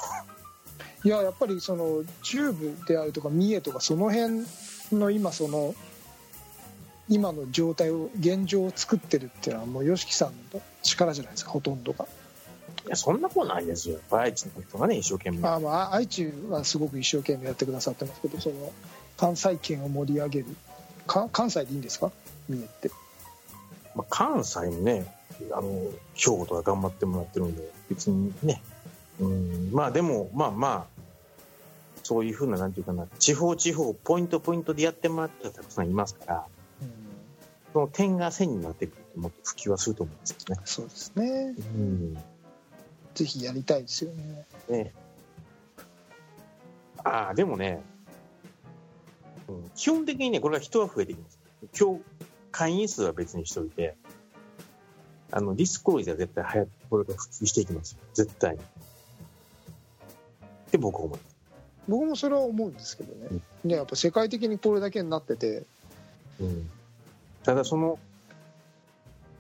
[1.04, 4.46] いややっぱりそのチューブであるとか三重とかその辺
[4.94, 5.76] の今その
[7.10, 12.08] 今の状態を現状を作ってるっていうのはもう YOSHIKI さんの力じゃないですかほとんどがう。
[12.88, 14.00] いや、そんなことないですよ。
[14.12, 15.46] 愛知の人がね、一生懸命。
[15.48, 18.72] あまあ愛知はすごく一生懸命やってくださってますけどその
[19.18, 20.46] 関西圏を盛り上げる
[21.06, 22.12] か関西でいいんですか？
[22.48, 22.90] 三重って
[23.96, 25.06] まあ、関西もね、
[25.52, 25.70] あの、
[26.16, 28.62] 兵庫とか頑張ってもらってるんで、別にね、
[29.20, 30.93] うん、まあでも、まあまあ、
[32.04, 36.46] そういうふうな、なんていうかな、地方地方、ポイントポイントでやってもらってる人たくさんいますから、
[37.72, 40.62] その点が線になってくると、もっと普及はすると思うんですよね。
[40.66, 42.14] そうですねうん。
[43.16, 44.94] ぜひやりたいですよねね。
[47.04, 47.82] ああ、でもね、
[49.48, 51.40] うん基本的にね、これは人は増えてきます。
[51.80, 52.02] 今日、
[52.52, 53.96] 会員数は別にしといて、
[55.32, 57.98] あの、ディスコールじゃ絶対流行って、これが普及していきますよ。
[58.14, 58.60] 絶対に。
[58.60, 58.62] っ
[60.70, 61.33] て僕は思います。
[61.88, 65.64] 僕もそれは思うんですけどねねやっぱ世界的にこれだけになってて
[66.40, 66.70] うん。
[67.44, 68.00] ただその、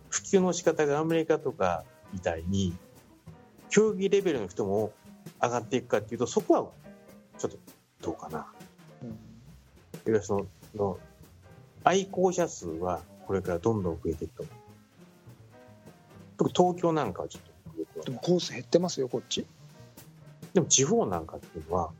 [0.10, 2.73] 普及の仕方がアメリカとかみたいに、
[3.69, 4.91] 競技レベルの人も
[5.41, 6.69] 上がっていくかっていうと、そこは
[7.39, 7.58] ちょっと
[8.01, 8.45] どうかな。
[9.01, 9.17] うんいわ
[10.08, 10.99] ゆるその、の
[11.86, 14.56] 愛好者数はこれからどんどん増えていくと思う。
[16.38, 17.43] 特に東京なんかはちょっ
[18.03, 19.45] とでもコース減ってますよこっち
[20.53, 21.91] でも地方なんかっていうのは、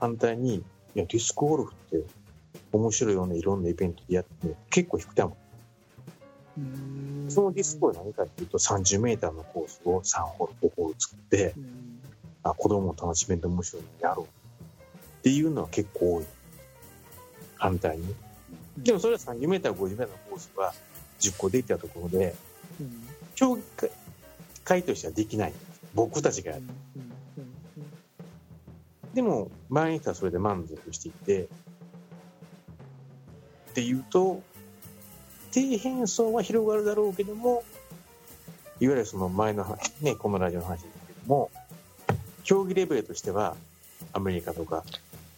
[0.00, 0.62] 反対に、い
[0.94, 2.02] や、ディスクゴルフって
[2.72, 5.36] 面白いようないろんなイベントでやって、結構低くても、
[7.28, 11.98] そのディスクゴルフは何かっていうと、30メーターのコースを3ホール、5ホール作って、うん
[12.42, 14.26] あ、子供も楽しめて面白いのやろう。
[14.26, 14.28] っ
[15.22, 16.24] ていうのは結構多い。
[17.56, 18.14] 反対に。
[18.78, 20.72] でもそれは30メーター、50メーターのコースは
[21.20, 22.34] 10個できたところで、
[22.80, 23.62] うん競技
[24.64, 25.52] 会としてはできない。
[25.94, 26.64] 僕たちがやる。
[29.18, 31.48] でも、周りの人はそれで満足していて、っ
[33.74, 34.42] ていうと、
[35.50, 37.64] 底辺層は広がるだろうけども、
[38.78, 41.50] いわゆるその前の話、ね、このラジオの話ですけども、
[42.44, 43.56] 競技レベルとしては、
[44.12, 44.84] アメリカとか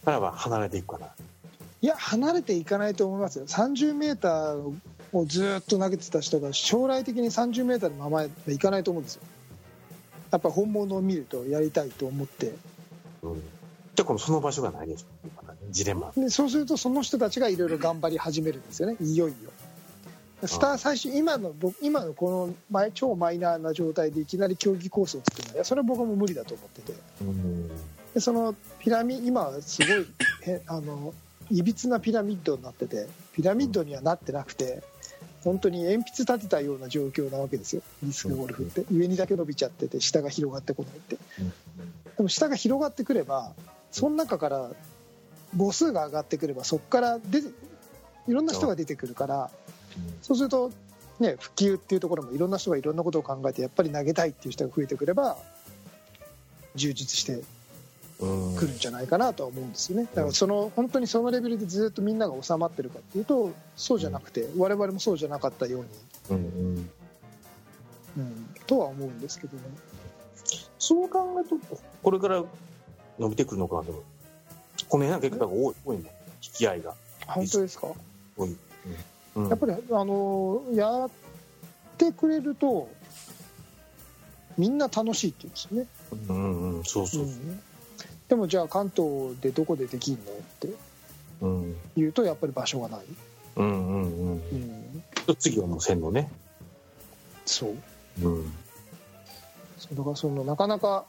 [0.05, 1.07] からは離れていくかな。
[1.81, 4.75] いや離れていかないと思いますよ30メーター
[5.11, 9.23] をずっと投げてた人が将来的に30メーターのままでいかないと思うんですよ
[10.29, 12.53] やっぱ本物を見るとやりたいと思って
[13.23, 13.41] うん。
[13.95, 15.29] で、このその場所がないでしょ。
[15.35, 16.11] またねジレンマ。
[16.15, 18.97] でそうするとその人たちがいろいろ頑張り始めるんですよね。
[19.01, 19.51] いよいよ。
[20.47, 26.93] スター最初今の僕今のこの前超マイナーな状態でいきなり競技コースを作るのはそれは僕はもう無理だと思ってて。
[27.21, 27.67] うん。
[28.13, 30.07] でそのピラミ今はすごい
[30.49, 31.13] へあの
[31.49, 34.81] いびつなピラミッドになっててピラミッドにはなってなくて
[35.43, 37.81] 本当に鉛筆立てたような状況なわけですよ。
[38.03, 38.85] ディスクゴルフって。
[38.91, 41.17] 上にだけ伸びちゃってて下が広がってこないって。
[42.17, 43.53] でも下が広がってくれば
[43.91, 44.71] その中から
[45.57, 47.49] 母数が上がってくればそこから出て
[48.27, 49.51] いろんな人が出てくるから
[50.21, 50.71] そうすると
[51.19, 55.37] ね普及っていうところもいろんな人がいろんなことを考えてやっぱり投げたいっていう人が増えてくれば
[56.75, 57.43] 充実して
[58.21, 58.55] うん。
[58.55, 65.83] くるんじゃないかなとは思うんですよねだからその本当にそのレベルでずっとみんなが収まってるかっていうとそうじゃなくて我々もそうじゃなかったよ
[66.29, 66.37] うに。
[68.17, 69.63] うん、とは思うんですけどね
[70.77, 72.43] そう考えると、これから
[73.21, 73.99] 伸びてくるのかな、でも。
[74.89, 76.05] この辺は結構多い、多いもん。
[76.05, 76.11] 引
[76.53, 76.95] き合いが。
[77.27, 77.87] あ本当ですか？
[78.35, 78.57] 多い。
[79.35, 79.47] うん。
[79.47, 81.09] やっぱりあのやっ
[81.97, 82.89] てくれると
[84.57, 85.87] みんな楽しいって言うんですよね、
[86.29, 87.25] うんうんうん、そうそうう。
[87.27, 87.61] ん、
[88.27, 90.69] でもじゃあ関東でどこでできんのって
[91.41, 91.75] うん。
[91.95, 93.01] 言うとやっぱり場所がない、
[93.55, 94.41] うんうんうん。
[95.27, 96.29] うん、次はもう線路ね。
[97.45, 97.75] そう
[98.23, 98.51] うん。
[99.93, 101.05] だからそのなかなか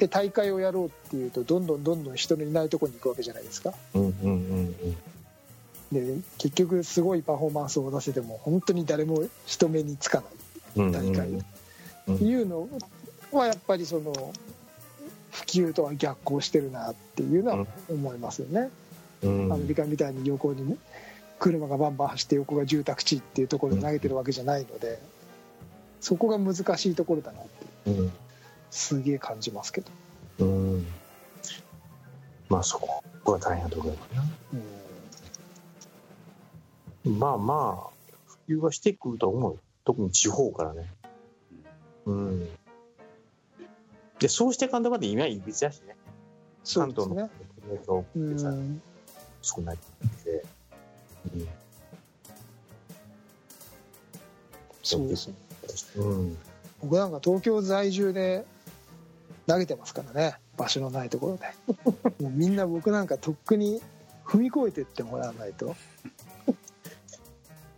[0.00, 3.74] で大会をやろうっていうとどんどんどんどん人のいないところに行くわけじゃないですか。
[3.94, 4.96] うんうんうん
[5.92, 10.22] で結局すごいパフォーマンスを出せても本当に誰も人目につか
[10.76, 10.92] ないうん。
[10.92, 11.28] 大会
[12.06, 12.14] うん。
[12.14, 12.68] っていうの
[13.32, 14.12] はやっぱりその
[15.32, 18.70] 普及とは逆行してるなっていうのは思いますよね、
[19.22, 19.52] うん。
[19.52, 20.76] アメリカみたいに横にね
[21.40, 25.02] 車がバンバン走って横が住宅地っていうところに投げてるわけじゃないので
[26.00, 27.44] そこが難しいところだなっ
[27.84, 27.90] て。
[27.90, 28.12] うん
[28.70, 29.90] すげえ感じますけど、
[30.40, 30.86] うん。
[32.48, 34.28] まあそこは大変なところだな。
[34.54, 34.80] うん
[37.04, 37.90] まあまあ、
[38.26, 39.58] 普及はしてくると思うよ。
[39.84, 40.86] 特に地方からね。
[42.04, 42.48] うん。
[44.18, 45.96] で、そうしてかんとまで今いびつだしね。
[46.74, 48.82] 関東のプレートうってさ、ん
[49.40, 49.78] 少ないっ
[50.22, 50.44] て。
[51.34, 51.48] うん。
[54.82, 55.34] そうですね
[55.96, 56.38] うん。
[56.82, 58.44] 僕なんか東京在住で
[59.50, 60.36] 投げてますからね。
[60.56, 61.46] 場所のないところで。
[62.22, 63.82] もうみんな僕なんかとっくに
[64.24, 65.74] 踏み越えてってもらわないと。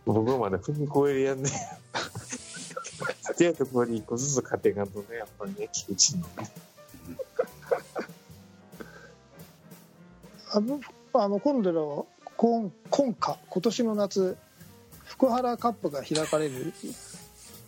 [0.05, 1.49] 僕はまだ踏み越えるやんね。
[1.49, 6.51] ちっちゃいところに一個ずつ勝っていかんとね、やっぱりね、菊池のね。
[10.51, 10.79] あの
[11.13, 12.07] あの今度の
[12.37, 14.37] 今今夏今年の夏
[15.05, 16.71] 福原カップが開かれる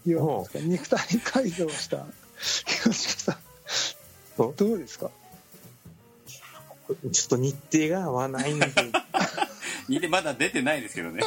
[0.06, 2.06] よう肉体改造した
[2.84, 3.36] 東さん。
[3.36, 3.45] お
[4.38, 5.10] どうですか？
[7.12, 8.68] ちょっと日程が合わないんで、
[9.90, 11.24] にでまだ出てないですけどね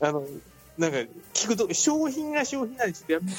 [0.00, 0.26] あの、
[0.78, 0.96] なんか、
[1.34, 3.36] 聞くと、商品が商品なりちょっとやめよ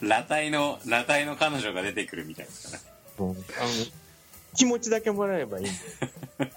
[0.00, 3.26] 裸体の裸体の彼女が出てくるみたいですからうかな。
[3.26, 3.68] もうあの、
[4.54, 5.72] 気持ちだけもらえればいいんで。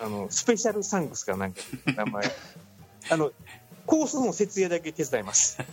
[0.00, 1.60] あの、スペシャルサンクスかなんか、
[1.96, 2.24] 名前。
[3.10, 3.32] あの、
[3.86, 5.58] コースの設営だけ手伝います。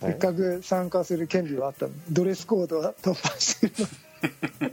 [0.00, 3.72] せっかく参加する権利はあったのにドレスコードは突破してる
[4.60, 4.70] の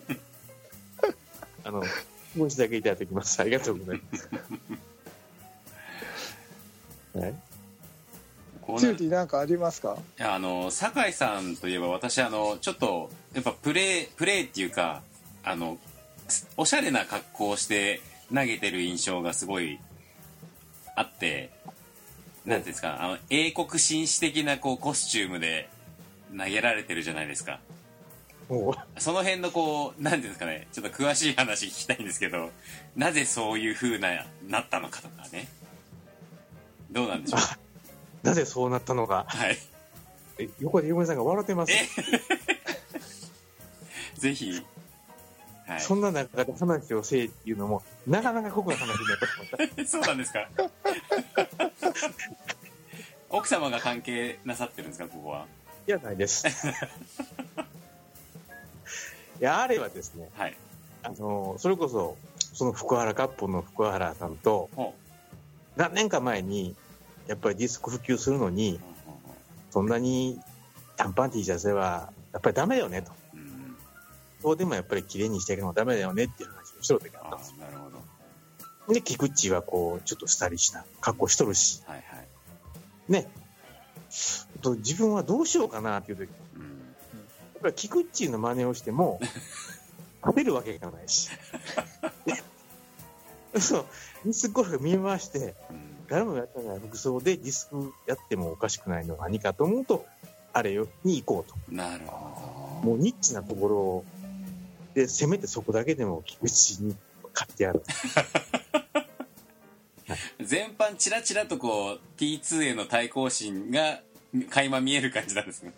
[1.63, 1.83] あの、
[2.33, 3.39] 気持ちだけいただきます。
[3.39, 4.29] ありがとうございます。
[7.17, 7.35] はい。
[8.79, 9.97] チューティーなんかありますか？
[10.17, 15.01] いやあの酒井さんといえば私あのちょっとやっぱプレープレーっていうか
[15.43, 15.90] あのす
[16.57, 18.01] おしゃれな格好をして
[18.33, 19.79] 投げてる印象がすごい
[20.95, 21.49] あって
[22.45, 25.69] なんていうんですかあの英国紳士的なこうコスチュームで
[26.37, 27.59] 投げられてるじゃないですか。
[28.49, 32.49] もその辺のこうなんていうんですかねちょっと詳しい話聞きたいんですけど
[32.97, 35.47] なぜそういう風ななったのかとかね。
[36.91, 37.39] どうなんでしょう？
[37.39, 37.43] う、
[38.27, 39.25] なぜそうなったのか。
[39.29, 39.57] はい。
[40.39, 41.71] え横で横井さんが笑ってます。
[41.71, 41.87] え
[44.17, 44.61] ぜひ、
[45.71, 49.85] はい、そんな中で話をせえっていうのも、なかなか濃くな話になったと思った。
[49.87, 50.49] そうなんですか？
[53.29, 55.45] 奥様が関係なさってるんですかここは？
[55.87, 56.45] いや、ないです。
[59.39, 60.57] いや、あれはですね、はい
[61.03, 62.17] あの、それこそ、
[62.53, 64.93] その福原カップの福原さんと、ほ
[65.75, 66.75] 何年か前に、
[67.27, 68.79] やっぱりディスク普及するのにう、
[69.71, 70.39] そんなに
[70.97, 73.11] 短パン T シャツでは、やっぱりダメだよねと。
[74.41, 78.03] うんそうでもやっぱり綺麗にしていくのもダメだよねっていう話をしとる時ああったんですなるほどよ。
[78.93, 82.27] で、菊池はこう、ちょっとスタイリッシュな格好しとるし、はいはい
[83.11, 83.29] ね。
[84.61, 86.63] と自分はどうしようかなっていう時、やうん
[87.59, 89.19] っぱり菊池の真似をしても、
[90.21, 91.29] 勝てるわけがないし。
[93.59, 93.85] そう、
[94.23, 100.05] ディスクゴルフ見回して、うん誰もやってない服装でディスクやってもおかしくないのは何かと思うと、
[100.51, 101.73] あれよに行こうと。
[101.73, 104.05] なるほもうニッチなところを、
[104.93, 106.95] で、せめてそこだけでも菊池に
[107.33, 107.79] 買ってやる。
[107.79, 107.85] ど
[110.45, 114.01] 全般チラチラとこう T2 への対抗心が
[114.49, 115.73] 垣間見える感じなんですね。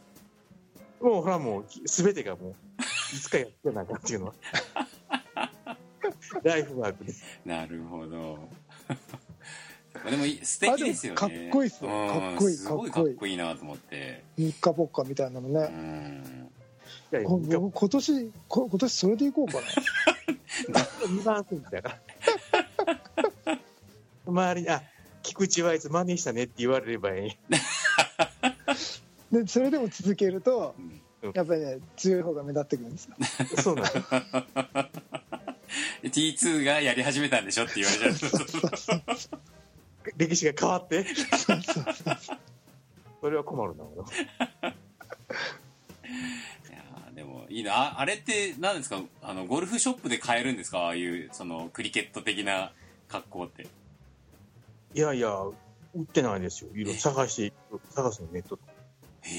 [1.02, 2.56] もうほらもう、すべてがもう、
[3.14, 4.34] いつかやってなあかんっていうのは。
[6.44, 7.14] ライフワークで。
[7.46, 8.50] なるほど。
[10.10, 11.18] でもいい素敵ですよね。
[11.18, 11.90] かっこいいっすよ。
[11.92, 13.14] うんかっこいいすごいかっこいい。
[13.14, 14.24] かっこいいなと思って。
[14.38, 16.43] 日課ポッカみたいなのうね、ん
[17.20, 22.00] いや今年こ今年それでいこうかな2番センチだから。
[24.26, 24.82] 周りに、あ、
[25.22, 27.38] 菊池はいつ真似したねって言われればいい。
[29.32, 31.02] でそれでも続けるとうん
[31.34, 33.16] やっぱりね強い方が目立ってくるんですよ
[33.62, 33.98] そうなんです。
[36.04, 38.32] T2 がやり始めたんでしょって言われちゃう
[40.18, 41.06] 歴史が変わって。
[43.22, 44.02] それは困るな、俺い
[46.70, 47.76] やーでもいいいな。
[47.76, 49.02] ああれって何ですか？
[49.22, 50.80] あのゴルフショップで買えるんですか？
[50.80, 52.72] ああいうそのクリケット的な
[53.08, 53.68] 格好って。
[54.96, 55.30] いやいや、
[55.96, 56.72] 売ってないですよ。
[56.74, 57.54] いろいろ探して、
[57.92, 58.72] 探すのネットとか。
[59.22, 59.32] へ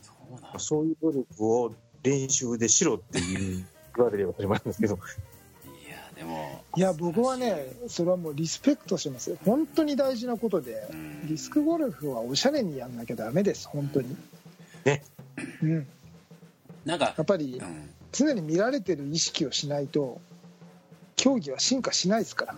[0.01, 0.59] そうなんだ。
[0.59, 1.25] そういう努力
[1.55, 1.73] を
[2.03, 3.65] 練習でしろっていう
[3.95, 6.63] 言われれば始まるんですけど、いやでも。
[6.75, 9.37] いや僕はねそれはもうリスペクトしますよ。
[9.45, 10.87] 本当に大事なことで。
[10.91, 11.27] うん。
[11.27, 14.15] ディスクゴルフはおしゃれにやんなきゃダメです本当に
[14.85, 15.03] ね。
[15.61, 15.87] うん。
[16.85, 17.89] なんかやっぱりうん。
[18.11, 20.21] 常に見られてる意識をしないと
[21.15, 22.55] 競技は進化しないですから。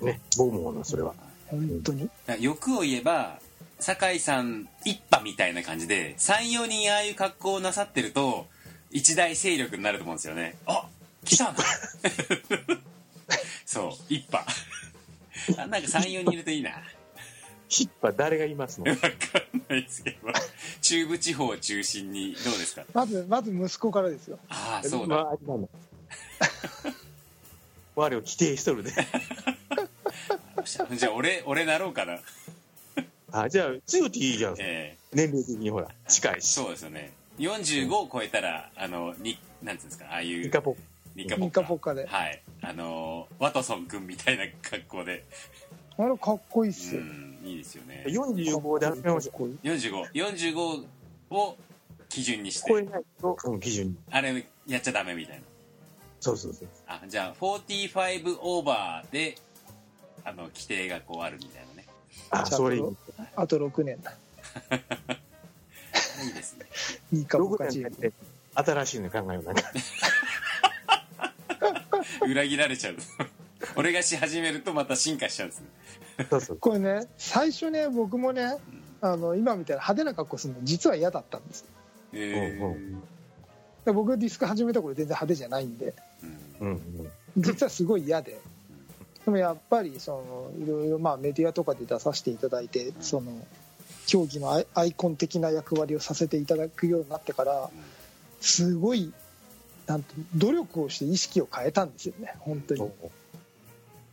[0.00, 0.06] うん。
[0.06, 1.14] ね、僕も思うな、それは。
[1.46, 2.10] 本当に。
[2.40, 3.38] 欲を言えば
[3.78, 8.46] 酒井さん一派みたいな感じで34人ああいう格好をなさってると
[8.90, 10.56] 一大勢力になると思うんですよね。
[10.66, 10.86] あ
[11.24, 11.54] 来たな
[13.66, 14.46] そう一派。
[15.58, 16.70] あなんか34人いるといいな
[17.68, 18.90] ヒッパー誰がいますの？
[18.90, 19.10] わかん
[19.68, 20.16] ないですけど。
[20.82, 22.84] 中部地方を中心にどうですか？
[22.94, 24.38] まずまず息子からですよ。
[24.48, 25.68] ああそうだ、まあ、あれなんだ。
[27.96, 28.92] 我を規定しとるで。
[30.96, 32.18] じゃあ俺俺なろうかな。
[33.32, 34.54] あ、じゃあ、強っていいじゃん。
[34.58, 36.52] え年齢的にほら、近いえし。
[36.52, 37.12] そうですよね。
[37.38, 40.06] 45を超えたらあのになんつうんですか？
[40.10, 40.76] ああいうイカポ
[41.16, 42.06] ニカポッニカポッカで。
[42.06, 42.42] はい。
[42.62, 45.24] あのワトソン君みたいな格好で。
[45.98, 47.00] あれかっこいいっうすよ。
[47.00, 48.04] んいいですよね。
[48.08, 49.32] 45で始めましょう。
[49.32, 50.84] かっこいい4545
[51.30, 51.56] を
[52.08, 53.96] 基準にし超えてないと、うん、基準に。
[54.10, 55.42] あれやっちゃダメみたいな。
[56.20, 56.68] そうそうそう。
[56.88, 59.36] あじゃあ45オーバーで
[60.24, 61.86] あの規定がこうあるみたいなね。
[62.30, 62.82] あ、それいい。
[63.36, 64.12] あと6年だ。
[66.24, 66.66] いいですね。
[67.12, 68.16] ニカポッ6カチーム年経って、
[68.54, 69.52] 新しいの考えような。
[69.52, 69.62] んか。
[72.26, 72.96] 裏切られちゃう。
[73.76, 75.66] 俺がし始めるとまた進化しちゃうんですね
[76.30, 76.56] そうそう。
[76.58, 78.56] これね最初ね僕もね
[79.00, 81.64] あの今みたいな派手な格好するの実は嫌だったんです。
[82.12, 82.96] えー。
[83.84, 85.94] で僕ディスク始めた頃全然派手じゃないんで。
[86.60, 86.80] うん。
[87.36, 88.40] 実はすごい嫌で。
[89.24, 93.32] でもやっぱりそのいろいろまあメディアとかで出させていただいてその
[94.06, 97.68] 競技のアイアイコン的な役割をさせていただくようになってから
[98.40, 99.12] すごい
[99.86, 102.90] なんて努力をして意識を変えたんですよね本当に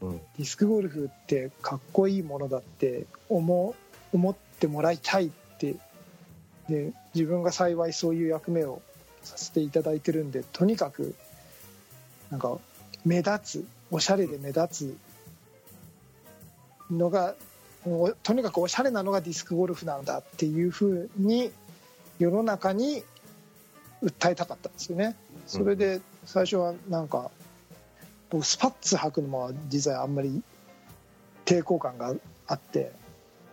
[0.04, 0.18] うん。
[0.18, 3.76] ディスクゴルフってかっこいいものだって思
[4.12, 5.76] 思ってもらいたいって
[6.70, 8.82] で自分が幸いそういう役目を
[9.24, 11.16] させていただいてるんでとにかく
[12.30, 12.58] なんか
[13.06, 14.97] 目立つおしゃれで目立つ
[16.91, 17.36] のが
[17.86, 21.51] おとにかくおしゃれなのがディスクゴルフなんだっていうふうに
[22.20, 23.04] 世の中に
[24.01, 25.16] 訴えたかったんですよね。
[25.47, 27.32] それで最初はなんか
[28.34, 30.41] 僕スパッツ履くのも実はあんまり
[31.45, 32.15] 抵抗感が
[32.47, 32.91] あって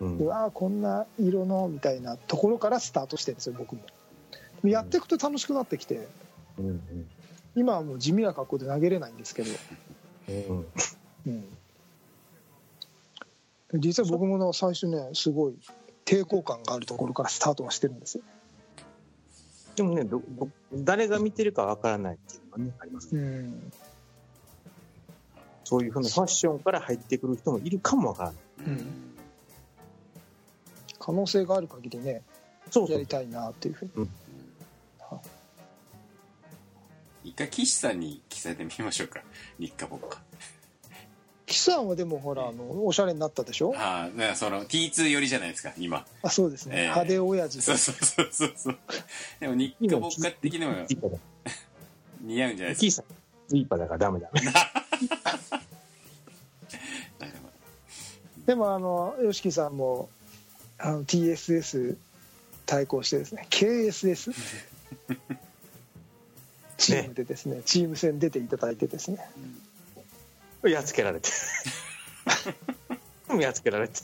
[0.00, 0.18] うん。
[0.18, 3.82] うわーこんな色のみたいなところからスタートしてるんですよ僕も。
[4.64, 6.08] やっていくと楽しくなってきて
[6.58, 6.80] うん。
[7.54, 9.50] 今はもう地味な格好で投げれないんですけど、
[10.28, 10.66] うん。
[13.72, 15.58] うん、実は僕もね最初ねすごい
[16.06, 18.24] 抵抗感があるところからスタートはしてるんですよ、
[19.76, 23.20] でもねどど、誰が見てるかわからないっていうのがね、ありますね。
[23.20, 23.72] うん
[25.70, 28.40] そういうふうなファッションから入ってくる人もいるかもわからない。
[28.66, 28.86] うん。
[30.98, 32.22] 可能性がある限りね
[32.72, 32.96] そうそう。
[32.96, 33.06] やり。
[33.06, 34.08] たいなっていうふうに。
[37.22, 39.20] 一回岸さんに着せてみましょうか。
[39.60, 40.20] 日課ぼっか。
[41.46, 43.72] 岸さんはでもほらあのおしゃれになったでしょ？
[43.76, 46.04] ああだからその T2 寄りじゃないですか今。
[46.22, 46.82] あそうですね、ええ。
[46.82, 47.62] 派手親父。
[47.62, 48.78] そうそうそうそうそう。
[49.38, 50.72] でも日課ぼっか的にも
[52.22, 53.04] 似合うんじゃないですキーさん、
[53.48, 54.30] スイーパーだからダメだ。
[54.32, 54.40] ね。
[58.47, 60.09] でもあの YOSHIKI さんも
[60.78, 61.97] あの TSS
[62.66, 64.32] 対抗してですね KSS
[66.78, 69.18] チームでですねチーム戦出ていただいてですね
[70.64, 71.30] やっつけられて。
[73.38, 74.01] やっつけられて。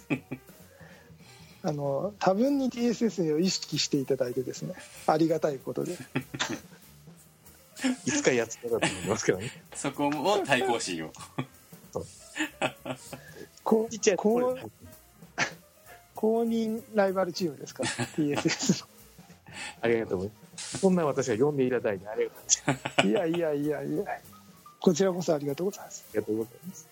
[1.62, 4.74] あの多分に TSS を意識していただいてですね
[5.09, 5.99] ありがたいことで
[8.07, 9.51] いつかやっつけられると思いますけどね。
[9.74, 11.12] そこも対抗心を
[13.66, 14.70] こちっちゃいところで公
[16.14, 17.82] 公認ライバルチームですか？
[17.82, 18.86] ら TSS
[19.82, 20.78] ありがとうございます。
[20.78, 23.04] そんな私が呼んでいただいてありがとうございます。
[23.04, 24.04] のいやいやいやいや
[24.80, 26.88] こちらこそありがとうございますありがとうございます。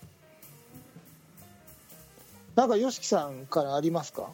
[2.55, 4.29] なんか YOSHIKI さんからありますか？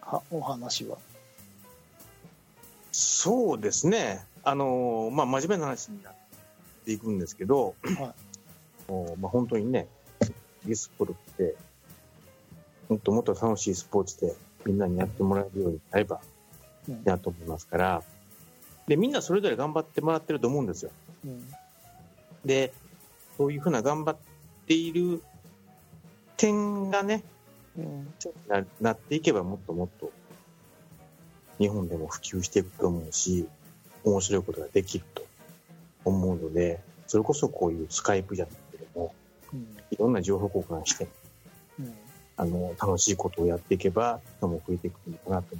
[0.00, 0.96] はお話は
[2.92, 4.24] そうですね。
[4.44, 6.14] あのーまあ、真面目な話になっ
[6.84, 8.14] ていくんですけど、は
[8.88, 9.86] もう まあ、本当にね、
[10.64, 11.56] ディスプロって、
[12.88, 14.34] もっともっと楽しいスポーツで
[14.64, 16.20] みんなにやってもらえるようになれば
[16.88, 17.04] うん。
[17.04, 18.02] だと思いますから、
[18.86, 20.90] で、みんなそれぞれ頑張ってもらってると思うんですよ。
[21.24, 21.48] うん。
[22.44, 22.72] で、
[23.36, 24.16] そういうふうな頑張っ
[24.66, 25.22] ている
[26.36, 27.22] 点がね、
[27.78, 28.14] うん。
[28.48, 30.10] ななっていけばもっともっと
[31.58, 33.46] 日本でも普及していくと思うし、
[34.04, 35.24] 面白いことができると
[36.04, 39.21] 思うので、それこそこういうスカイプじゃないけども、うん
[39.90, 41.08] いろんな情報交換して、
[41.78, 41.94] うん
[42.36, 45.56] あの、楽しいことをやっていけば人も増えていくのかなと。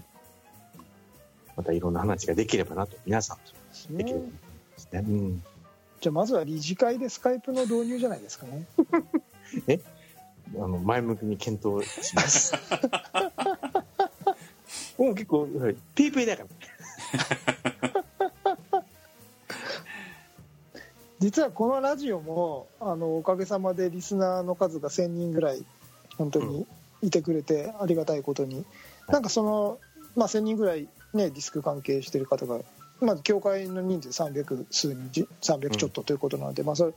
[1.54, 5.04] またいろんな話ができればなと、皆さんとできればと思いますね。
[5.06, 5.42] うん。
[6.00, 8.66] じゃあまずは理事会でスカイプの導入じゃないですかね。
[10.56, 12.54] あの、前向きに検討します。
[14.98, 15.46] もう結構、
[15.94, 16.48] ピーピーだから。
[21.22, 25.64] 実はこのラジオもあのおかげさまでリスナーの数が1000人ぐらい
[26.18, 26.66] 本当に
[27.00, 28.64] いてくれてありがたいことに、
[29.08, 29.78] なんかその、
[30.16, 32.58] まあ、1000人ぐらいねディスク関係してる方が
[33.00, 36.92] まあ協会の人数300数人じ300ちょっとということなので、まあそれ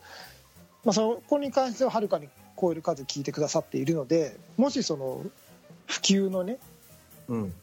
[0.83, 2.27] まあ、そこに関してははるかに
[2.59, 5.21] 超える数聞いてくださっているのでもしその
[5.85, 6.57] 普及のね
[7.27, 7.53] うん。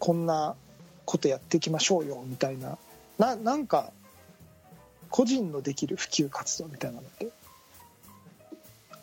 [0.00, 0.56] こんな
[1.04, 2.78] ことやっていきましょうよみたいな。
[3.18, 3.92] ななんか
[5.10, 7.28] 個人のできる普及活動みたいなのって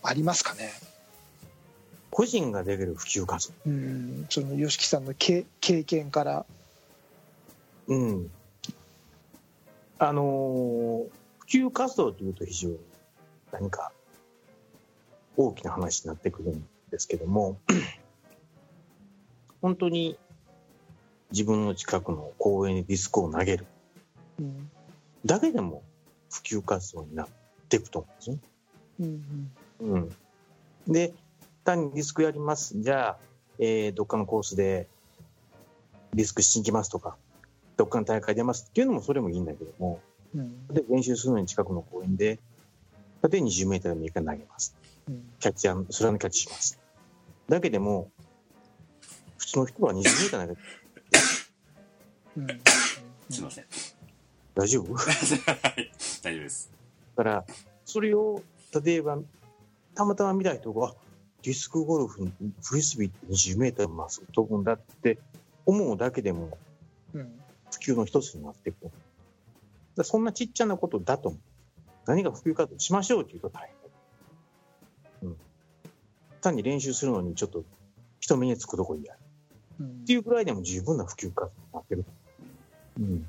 [0.04, 0.72] ありますかね？
[2.12, 3.54] 個人ができる普及活動？
[3.66, 4.26] うん。
[4.30, 6.46] その YOSHIKI さんの経経験から。
[7.88, 8.32] うん。
[10.00, 11.06] あのー
[11.48, 12.80] 普及活動というと非常に
[13.52, 13.92] 何か
[15.38, 17.60] 大きな話になってくるんですけども、
[19.62, 20.18] 本当に
[21.32, 23.66] 自分の近くの公園にディスクを投げる。
[24.40, 24.72] うん。
[25.24, 25.84] だけでも
[26.36, 27.28] 普及活動になっ
[27.70, 28.38] ていくと思うんですね。
[29.00, 30.16] うんうん。
[30.88, 31.14] で、
[31.64, 32.80] 単にディスクやります。
[32.80, 33.18] じゃあ、
[33.60, 34.88] えーどっかのコースで
[36.14, 37.16] ディスクしに行きますとか、
[37.78, 40.02] どっかの大会出ますっていうのもそれもいいんだけども、
[40.36, 42.26] うんで、練習するのに近くの公園で、
[43.24, 44.76] 例えば20メートルでもいいから投げます。
[45.08, 46.80] うんキャッチャー、それのキャッチします。
[47.48, 48.12] だけでも、
[49.38, 50.62] 普通の人は20メートル投げて、
[52.38, 52.48] うん
[53.30, 53.66] すいません。
[54.56, 54.94] 大丈夫？
[54.94, 55.00] だ
[55.62, 55.92] はい。
[56.24, 56.72] 大丈夫です。
[57.16, 57.46] から、
[57.86, 58.42] それを、
[58.84, 59.20] 例えば、
[59.94, 60.96] たまたま見た人が、あ
[61.44, 62.32] ディスクゴルフ、
[62.64, 65.20] フリスビーって20メートルまっすぐ飛ぶんだって
[65.68, 66.58] 思うだけでも、
[67.14, 67.42] うん
[67.72, 68.86] 普及の一つになっていく。
[68.86, 68.96] だか
[69.98, 71.42] らそんなちっちゃなことだと思う。
[72.06, 73.70] 何が普及活動しましょうって言うと大
[75.22, 75.30] 変。
[75.30, 75.38] うん。
[76.42, 77.64] 単に練習するのにちょっと
[78.20, 79.20] 人目につくとこにやる。
[79.82, 82.06] うんっていうぐらいでも十分な普及活動になってる。
[82.98, 83.28] うん。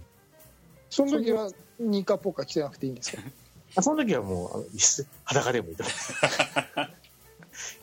[0.96, 3.22] その時はニカポカ着てなくていいんですか？
[3.76, 6.88] あその時はもう、あのいっそ裸でもいいと思う。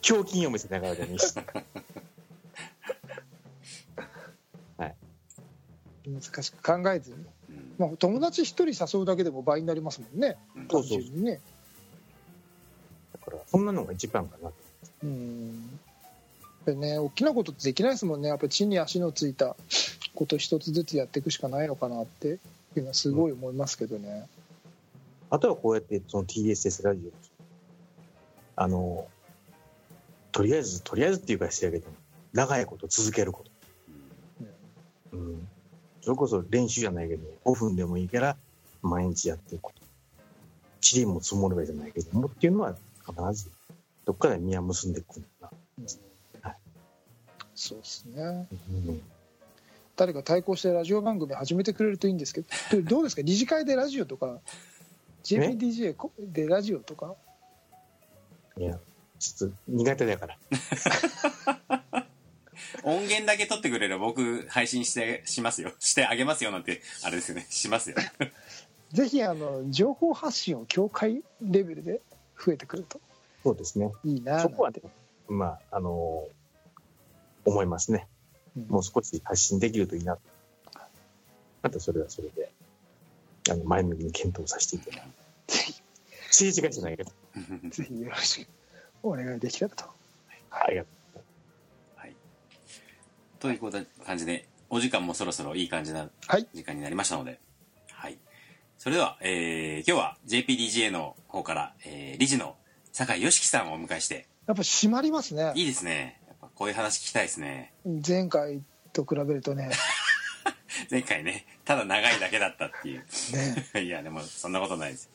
[0.18, 1.34] 胸筋を見せながらでもいいし。
[6.06, 7.20] 難しく考えずに、う
[7.54, 7.76] ん。
[7.78, 10.36] まあ、友達一人誘うだけでも倍になりますもんね。
[10.56, 10.84] うんそう。
[10.84, 11.40] にね。
[13.14, 14.50] だから、そんなのが一番かな。
[14.50, 14.56] と。
[15.04, 15.80] うん。
[16.42, 18.30] やっぱりね大きなことってできないですもんね。
[18.30, 19.56] やっぱり地に足のついた
[20.16, 22.40] こと一つずつやっていくしかないのかなって
[22.80, 24.28] いうのはすごい思いますけどね、
[25.30, 27.12] あとはこうやって、その TSS ラジオ、
[28.56, 29.08] あの、
[30.32, 31.88] とりあえず、とりあえずっていうかしてやけど、
[32.34, 33.52] 長いこと続けること。
[35.14, 35.48] うん。
[36.02, 38.38] それこそ練習じゃないけど、5分でもいいから、
[38.82, 39.82] 毎日やっていくこと。
[40.82, 43.50] チリも積もればじゃないけども、っていうのは必ず、
[44.06, 45.50] どっかで実は結んでいくんだな。
[47.56, 49.02] そうですねうん。
[49.96, 52.48] 誰か対抗してラジオ番組始めてくれるといいんですけど。
[52.72, 53.22] で どうですか？
[53.22, 54.40] 理事会でラジオとか
[55.24, 57.16] JPDJ こでラジオとか？
[58.58, 58.78] いや、
[59.20, 60.38] ちょっと苦手だから。
[62.84, 65.72] 音源だけ取ってくれれば僕配信してしますよ。
[65.80, 67.46] してあげますよなんてあれですよね。
[67.50, 67.96] しますよ。
[68.92, 72.02] ぜひあの情報発信を協会レベルで
[72.44, 73.00] 増えてくると。
[73.44, 73.92] そうですね。
[74.04, 74.42] いいな。
[74.42, 74.72] そこは
[75.30, 76.28] まあ、あの
[77.46, 78.08] 思いますね。
[78.58, 78.68] うん。
[78.68, 80.22] もう少し発信できるといいなと。
[81.62, 82.52] またそれはそれで、
[83.50, 85.14] あの、前向きに検討させていただきま
[85.48, 85.68] す。
[85.70, 85.74] ぜ
[86.28, 87.12] 政治家じゃないけど。
[87.64, 88.50] ひぜひよろしく
[89.02, 89.86] お願いできたらと。
[90.52, 90.88] ありがと
[91.96, 92.16] はい。
[93.40, 96.48] ということ感じでお時間もそろそろいい感じなはい。
[96.54, 97.40] 時間になりましたので。
[97.92, 98.18] はい。
[98.78, 102.56] それでは、えー今日は JPDGA の方から、えー理事の
[102.92, 104.28] 酒井良樹さんをお迎えして。
[104.48, 105.54] やっぱ締まりますね。
[105.56, 106.20] いいですね
[106.64, 107.74] こういう話聞きたいですね。
[108.08, 108.62] 前回
[108.94, 109.70] と比べるとね。
[110.90, 111.46] 前回ね。
[111.66, 113.06] ただ長いだけだったっていう。
[113.74, 113.82] ね。
[113.84, 115.10] いやでもそんなことないです。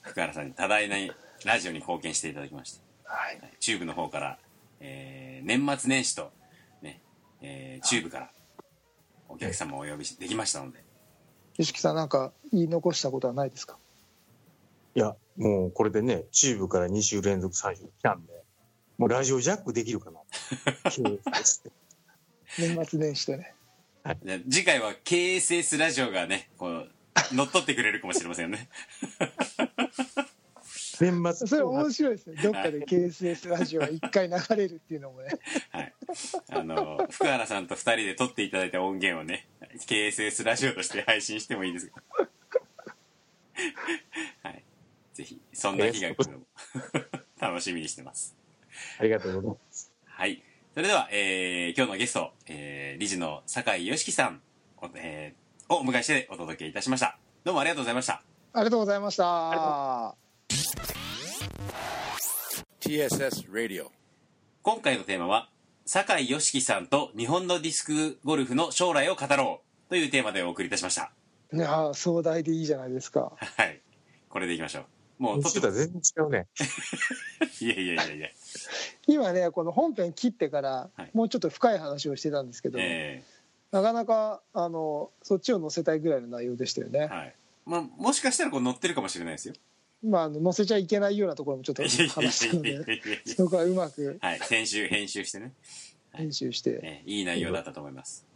[0.00, 0.96] 福原さんに多大な
[1.44, 2.80] ラジオに貢献していただきまして。
[3.04, 3.38] はい。
[3.60, 4.38] チューブの方から、
[4.80, 6.32] えー年末年始と、
[6.80, 7.02] ね
[7.42, 8.30] えーチューブから
[9.28, 10.82] お客様をお呼びしできましたので。
[11.58, 13.76] 吉木さんなんか言い残したことはないですか？
[14.94, 18.43] いや、もうこれでね、チューブから2週連続3週来たんで、
[18.98, 20.20] もうラジオジャックできるかな。
[22.58, 23.54] 年末年始でね。
[24.24, 26.90] じゃあ次回は KSS ラジオがねこう
[27.32, 28.68] 乗っ取ってくれるかもしれませんよね。
[31.00, 35.30] 年末それ面白いですねどっかで KSS ラジオが一回流れるっていうのもね。
[35.72, 35.92] はい。
[36.50, 39.48] あの福原さんと2人で撮っていただいた音源をね
[39.88, 42.02] KSS ラジオとして配信してもいいですか？
[44.44, 44.62] はい。
[45.14, 46.46] ぜひそんな日が来るのも
[47.40, 48.36] 楽しみにしてます
[48.98, 49.92] ありがとうございます。
[50.04, 50.42] はい。
[50.74, 54.42] それでは、えー今日のゲスト、えー理事の酒井良樹さん
[54.78, 57.18] を,、えーをお迎えしてお届けいたしました。
[57.44, 58.22] どうもありがとうございました。
[58.52, 60.16] ありがとうございました。
[62.80, 63.86] TSS Radio.
[64.62, 65.50] 今回のテーマは、
[65.86, 71.12] 酒井良樹さんと日本のディスクゴルフの将来を語ろうというテーマでお送りいたしました。
[71.52, 73.32] いやー壮大でいいじゃないですか。
[73.36, 73.80] はい。
[74.28, 74.84] これでいきましょう。
[75.18, 76.46] もう、途とって中とは全然違うね。
[77.60, 78.28] いやいやいやいや。
[79.06, 83.22] 今ねこの本編切ってからはいもうちょっと深い話をしてたんですけど、え
[83.70, 87.08] なかなかあのそっちを載せたいぐらいの内容でしたよねー。
[87.08, 87.34] はい。
[87.66, 89.54] まあ、もしかしたらこう乗ってるかもしれないですよ。
[90.02, 91.90] まああの載せちゃいけないようなところもちょっと話
[92.34, 94.38] したので そこはうまくはい。
[94.40, 95.52] 編集、編集してね。
[96.12, 96.80] 編集して。
[96.82, 98.26] えーいい内容だったと思います。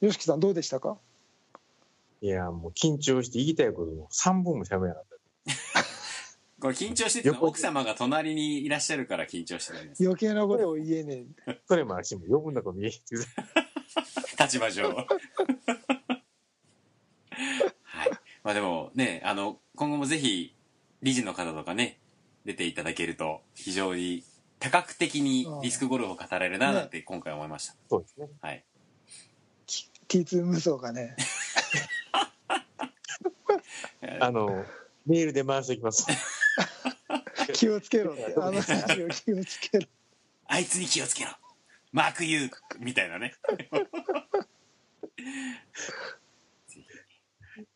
[0.00, 0.98] よしきさんどうでしたか？
[2.20, 5.15] いや、もう緊張して言いたいことも3本も喋らなかった。
[6.60, 7.40] これ緊張してるの？
[7.40, 10.04] は奥様が隣にいらっしゃるから緊張してるんです。
[10.04, 13.14] 余計なことを言えねえそれもあるし、もう余分なこと言えって
[14.42, 14.88] 立場上。
[17.82, 18.10] はい。
[18.42, 20.54] まあでもね、あの、今後もぜひ、
[21.02, 22.00] 理事の方とかね、
[22.44, 24.24] 出ていただけると、非常に
[24.58, 27.74] 多角的にディスクゴルフを語れるな、なんて今回思いました。
[27.90, 28.28] そうですね。
[28.40, 28.64] はい。
[30.08, 31.16] T2 無双がね
[34.20, 34.64] あの、
[35.06, 36.06] メールで回しておきます。
[37.54, 39.86] 気をつけろってあの気をつけろ
[40.46, 41.30] あいつに気をつけろ
[41.92, 43.34] マークユーみたいなね。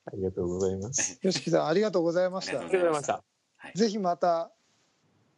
[0.06, 1.18] ありがとうございます。
[1.22, 3.22] よしきさんありがとうございましたありがとうございました。
[3.74, 4.50] ぜひまた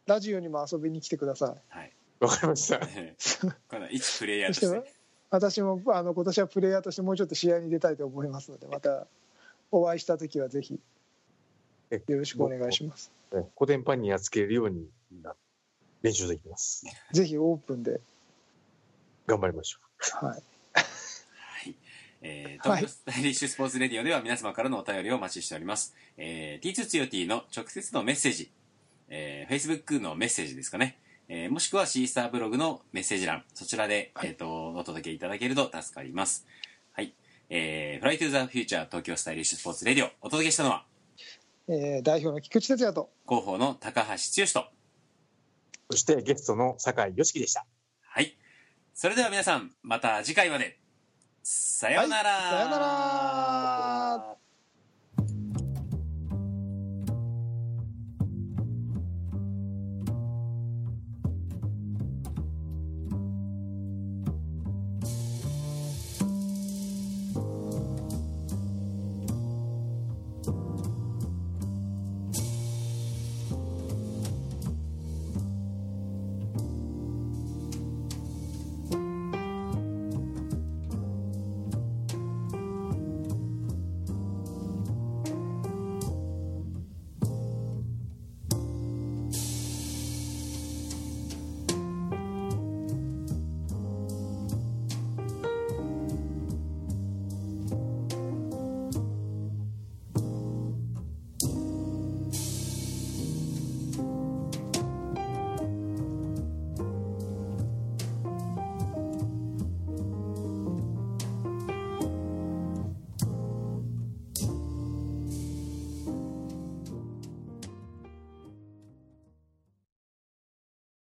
[0.07, 1.93] ラジオにも遊びに来てくださはい。
[2.19, 2.77] わかりました。
[2.77, 2.79] い
[3.69, 4.93] この一プレイヤーとして。
[5.29, 9.07] 私もあの今年はプレイヤーとしてもうちょっと試合に出たいと思いますのでまた
[9.71, 10.79] お会いした時はぜひえ
[11.91, 14.87] よろしくお願いしますえ古典パンにやっつけるように
[16.03, 16.85] 練習できます。
[17.11, 18.01] ぜひオープンで
[19.25, 19.79] 頑張りましょ
[20.25, 20.41] はい
[20.73, 21.75] はい。
[22.21, 25.95] えー、東京スタイリッシュスポーツレディオでは皆様からのお便りをお待ちしております。
[26.17, 28.51] えー、T2 つよ T の直接のメッセージ、
[29.09, 30.99] えー、Facebook のメッセージですかね。
[31.29, 36.45] えー、もしくはシースターブログのメッセージ欄、そちらで、はいえっ、と、お届けいただけると助かります。
[36.91, 37.13] はい。
[37.49, 40.85] えー、Fly to the Future 東京スタイリッシュスポーツレディオ、お届けしたのは、
[41.67, 44.67] えー代表の菊池哲也と広報の高橋剛と、
[45.89, 45.93] う。
[45.93, 47.65] そしてゲストの酒井良樹でした。
[48.01, 48.37] はい。
[48.93, 50.79] それでは皆さん、また次回まで。
[51.41, 54.42] さようなら、はいさようなら